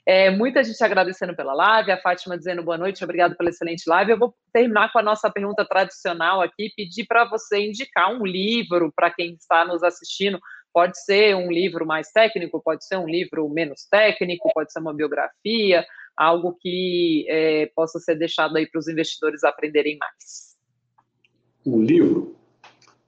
[0.04, 4.10] É, muita gente agradecendo pela live, a Fátima dizendo boa noite, obrigado pela excelente live.
[4.10, 8.92] Eu vou terminar com a nossa pergunta tradicional aqui, pedir para você indicar um livro
[8.92, 10.40] para quem está nos assistindo.
[10.72, 14.92] Pode ser um livro mais técnico, pode ser um livro menos técnico, pode ser uma
[14.92, 15.86] biografia,
[16.20, 20.54] algo que é, possa ser deixado aí para os investidores aprenderem mais.
[21.64, 22.36] Um livro?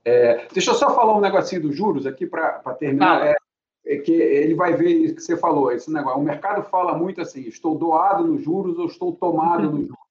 [0.03, 3.27] É, deixa eu só falar um negocinho dos juros aqui para terminar.
[3.27, 3.35] É,
[3.85, 6.19] é, que ele vai ver isso que você falou, esse negócio.
[6.19, 10.03] O mercado fala muito assim: estou doado nos juros ou estou tomado nos juros.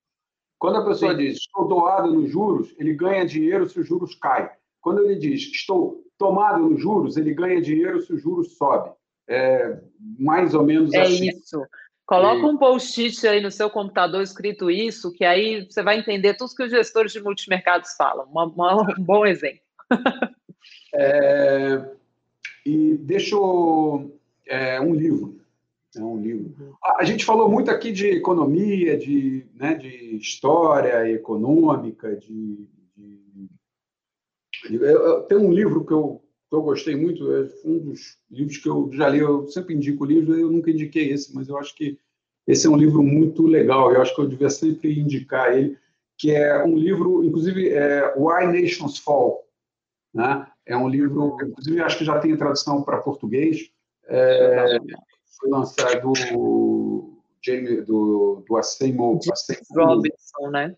[0.56, 1.18] Quando a pessoa Sim.
[1.18, 4.48] diz estou doado nos juros, ele ganha dinheiro se os juros caem.
[4.80, 8.92] Quando ele diz estou tomado nos juros, ele ganha dinheiro se os juros sobem.
[9.28, 9.80] É
[10.18, 11.28] mais ou menos é assim.
[11.28, 11.66] É isso.
[12.06, 16.54] Coloca um post-it aí no seu computador escrito isso, que aí você vai entender tudo
[16.54, 18.26] que os gestores de multimercados falam.
[18.26, 19.60] Uma, uma, um bom exemplo.
[20.94, 21.90] é,
[22.66, 24.10] e deixo
[24.46, 25.40] é, um livro.
[25.96, 26.76] É um livro.
[26.82, 33.48] A, a, gente falou muito aqui de economia, de, né, de história econômica, de, de,
[34.68, 36.22] de eu, eu, tem um livro que eu,
[36.52, 40.04] que eu gostei muito, é um dos livros que eu já li, eu sempre indico
[40.04, 41.98] o livro, eu nunca indiquei esse, mas eu acho que
[42.46, 45.78] esse é um livro muito legal, eu acho que eu devia sempre indicar ele,
[46.18, 49.48] que é um livro, inclusive, é Why Nations Fall,
[50.12, 50.46] né?
[50.66, 53.70] É um livro, inclusive, acho que já tem tradução para português.
[54.06, 54.76] É,
[55.40, 59.18] foi lançado do, James, do, do Assemo,
[59.74, 60.76] Robinson, né?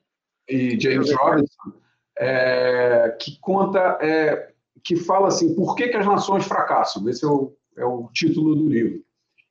[0.48, 1.72] E James Robinson,
[2.16, 4.53] é, que conta, é,
[4.84, 7.08] que fala assim, por que, que as nações fracassam?
[7.08, 9.02] Esse é o, é o título do livro.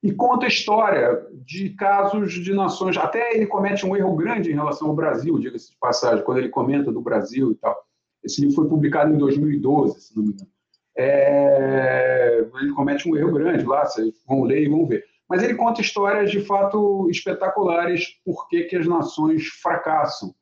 [0.02, 2.98] E conta a história de casos de nações.
[2.98, 6.50] Até ele comete um erro grande em relação ao Brasil, diga-se de passagem, quando ele
[6.50, 7.76] comenta do Brasil e tal.
[8.24, 10.50] Esse livro foi publicado em 2012, se não me engano.
[10.96, 15.04] É, ele comete um erro grande lá, vocês vão ler e vão ver.
[15.28, 20.34] Mas ele conta histórias de fato espetaculares por que, que as nações fracassam.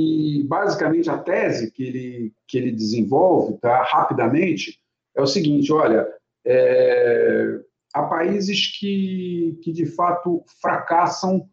[0.00, 4.78] E, basicamente, a tese que ele, que ele desenvolve tá, rapidamente
[5.16, 6.06] é o seguinte: olha,
[6.46, 7.60] é,
[7.92, 11.50] há países que, que de fato fracassam,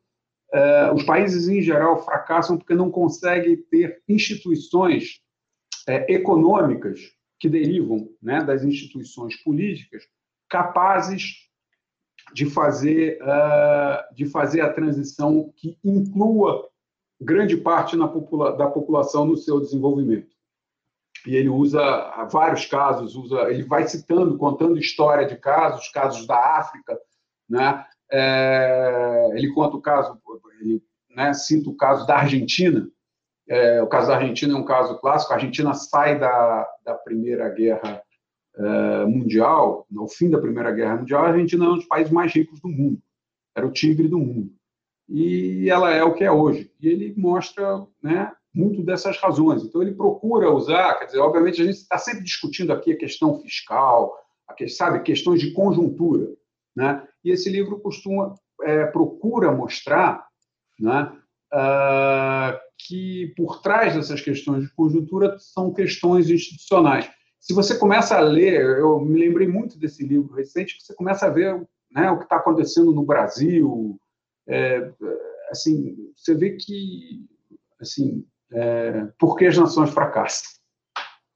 [0.54, 5.22] é, os países em geral fracassam porque não conseguem ter instituições
[5.88, 7.00] é, econômicas
[7.40, 10.04] que derivam né, das instituições políticas
[10.48, 11.50] capazes
[12.32, 16.70] de fazer, uh, de fazer a transição que inclua
[17.20, 20.36] grande parte popula da população no seu desenvolvimento.
[21.26, 21.82] E ele usa
[22.32, 26.98] vários casos, usa, ele vai citando, contando história de casos, casos da África,
[27.50, 27.84] né?
[28.12, 30.20] É, ele conta o caso,
[30.62, 30.84] ele
[31.16, 32.88] né, cita o caso da Argentina,
[33.48, 35.34] é, o caso da Argentina é um caso clássico.
[35.34, 38.04] A Argentina sai da, da Primeira Guerra
[38.58, 42.32] é, Mundial, no fim da Primeira Guerra Mundial, a Argentina é um dos países mais
[42.34, 43.02] ricos do mundo.
[43.56, 44.52] Era o tigre do mundo.
[45.08, 46.72] E ela é o que é hoje.
[46.82, 49.64] E ele mostra né, muito dessas razões.
[49.64, 53.40] Então, ele procura usar, quer dizer, obviamente, a gente está sempre discutindo aqui a questão
[53.40, 54.16] fiscal,
[54.48, 56.28] a, sabe, questões de conjuntura.
[56.76, 57.06] Né?
[57.24, 58.34] E esse livro costuma,
[58.64, 60.26] é, procura mostrar
[60.80, 61.12] né,
[61.54, 67.10] uh, que por trás dessas questões de conjuntura são questões institucionais.
[67.40, 71.28] Se você começa a ler, eu me lembrei muito desse livro recente, que você começa
[71.28, 71.56] a ver
[71.92, 74.00] né, o que está acontecendo no Brasil,
[74.48, 74.92] é,
[75.50, 77.26] assim, você vê que,
[77.80, 80.56] assim, é, por que as nações fracassam?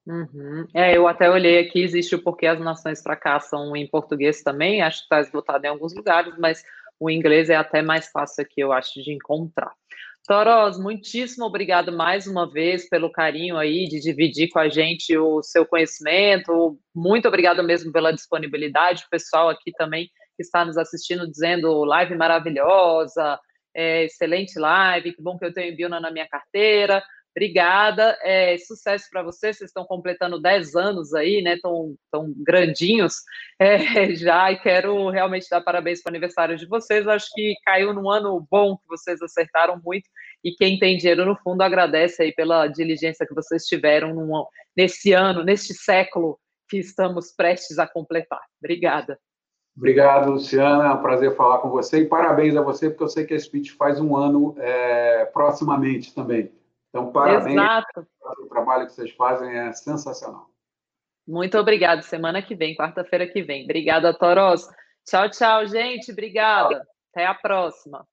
[0.09, 0.65] Uhum.
[0.73, 4.99] É, eu até olhei aqui, existe o Porquê as Nações Fracassam em português também, acho
[4.99, 6.63] que está esgotado em alguns lugares, mas
[6.99, 9.71] o inglês é até mais fácil aqui, eu acho, de encontrar.
[10.27, 15.41] Toros, muitíssimo obrigado mais uma vez pelo carinho aí de dividir com a gente o
[15.41, 16.77] seu conhecimento.
[16.93, 19.05] Muito obrigado mesmo pela disponibilidade.
[19.05, 23.37] O pessoal aqui também que está nos assistindo dizendo live maravilhosa,
[23.75, 27.03] é, excelente live, que bom que eu tenho Biona na minha carteira.
[27.35, 29.57] Obrigada, é, sucesso para vocês.
[29.57, 31.57] Vocês estão completando 10 anos aí, né?
[31.61, 33.15] Tão, tão grandinhos
[33.59, 37.05] é, já, e quero realmente dar parabéns para o aniversário de vocês.
[37.05, 40.09] acho que caiu num ano bom, que vocês acertaram muito,
[40.41, 45.11] e quem tem dinheiro no fundo agradece aí pela diligência que vocês tiveram num, nesse
[45.11, 48.41] ano, neste século que estamos prestes a completar.
[48.61, 49.19] Obrigada.
[49.79, 50.87] Obrigado, Luciana.
[50.87, 53.39] É um prazer falar com você e parabéns a você, porque eu sei que a
[53.39, 56.51] Speech faz um ano é, proximamente também.
[56.89, 57.55] Então, parabéns.
[57.55, 58.05] Exato.
[58.41, 60.49] O trabalho que vocês fazem é sensacional.
[61.25, 62.01] Muito obrigado.
[62.01, 63.63] Semana que vem, quarta-feira que vem.
[63.63, 64.67] Obrigada, Toros.
[65.05, 66.11] Tchau, tchau, gente.
[66.11, 66.85] Obrigada.
[67.13, 68.05] Até a próxima.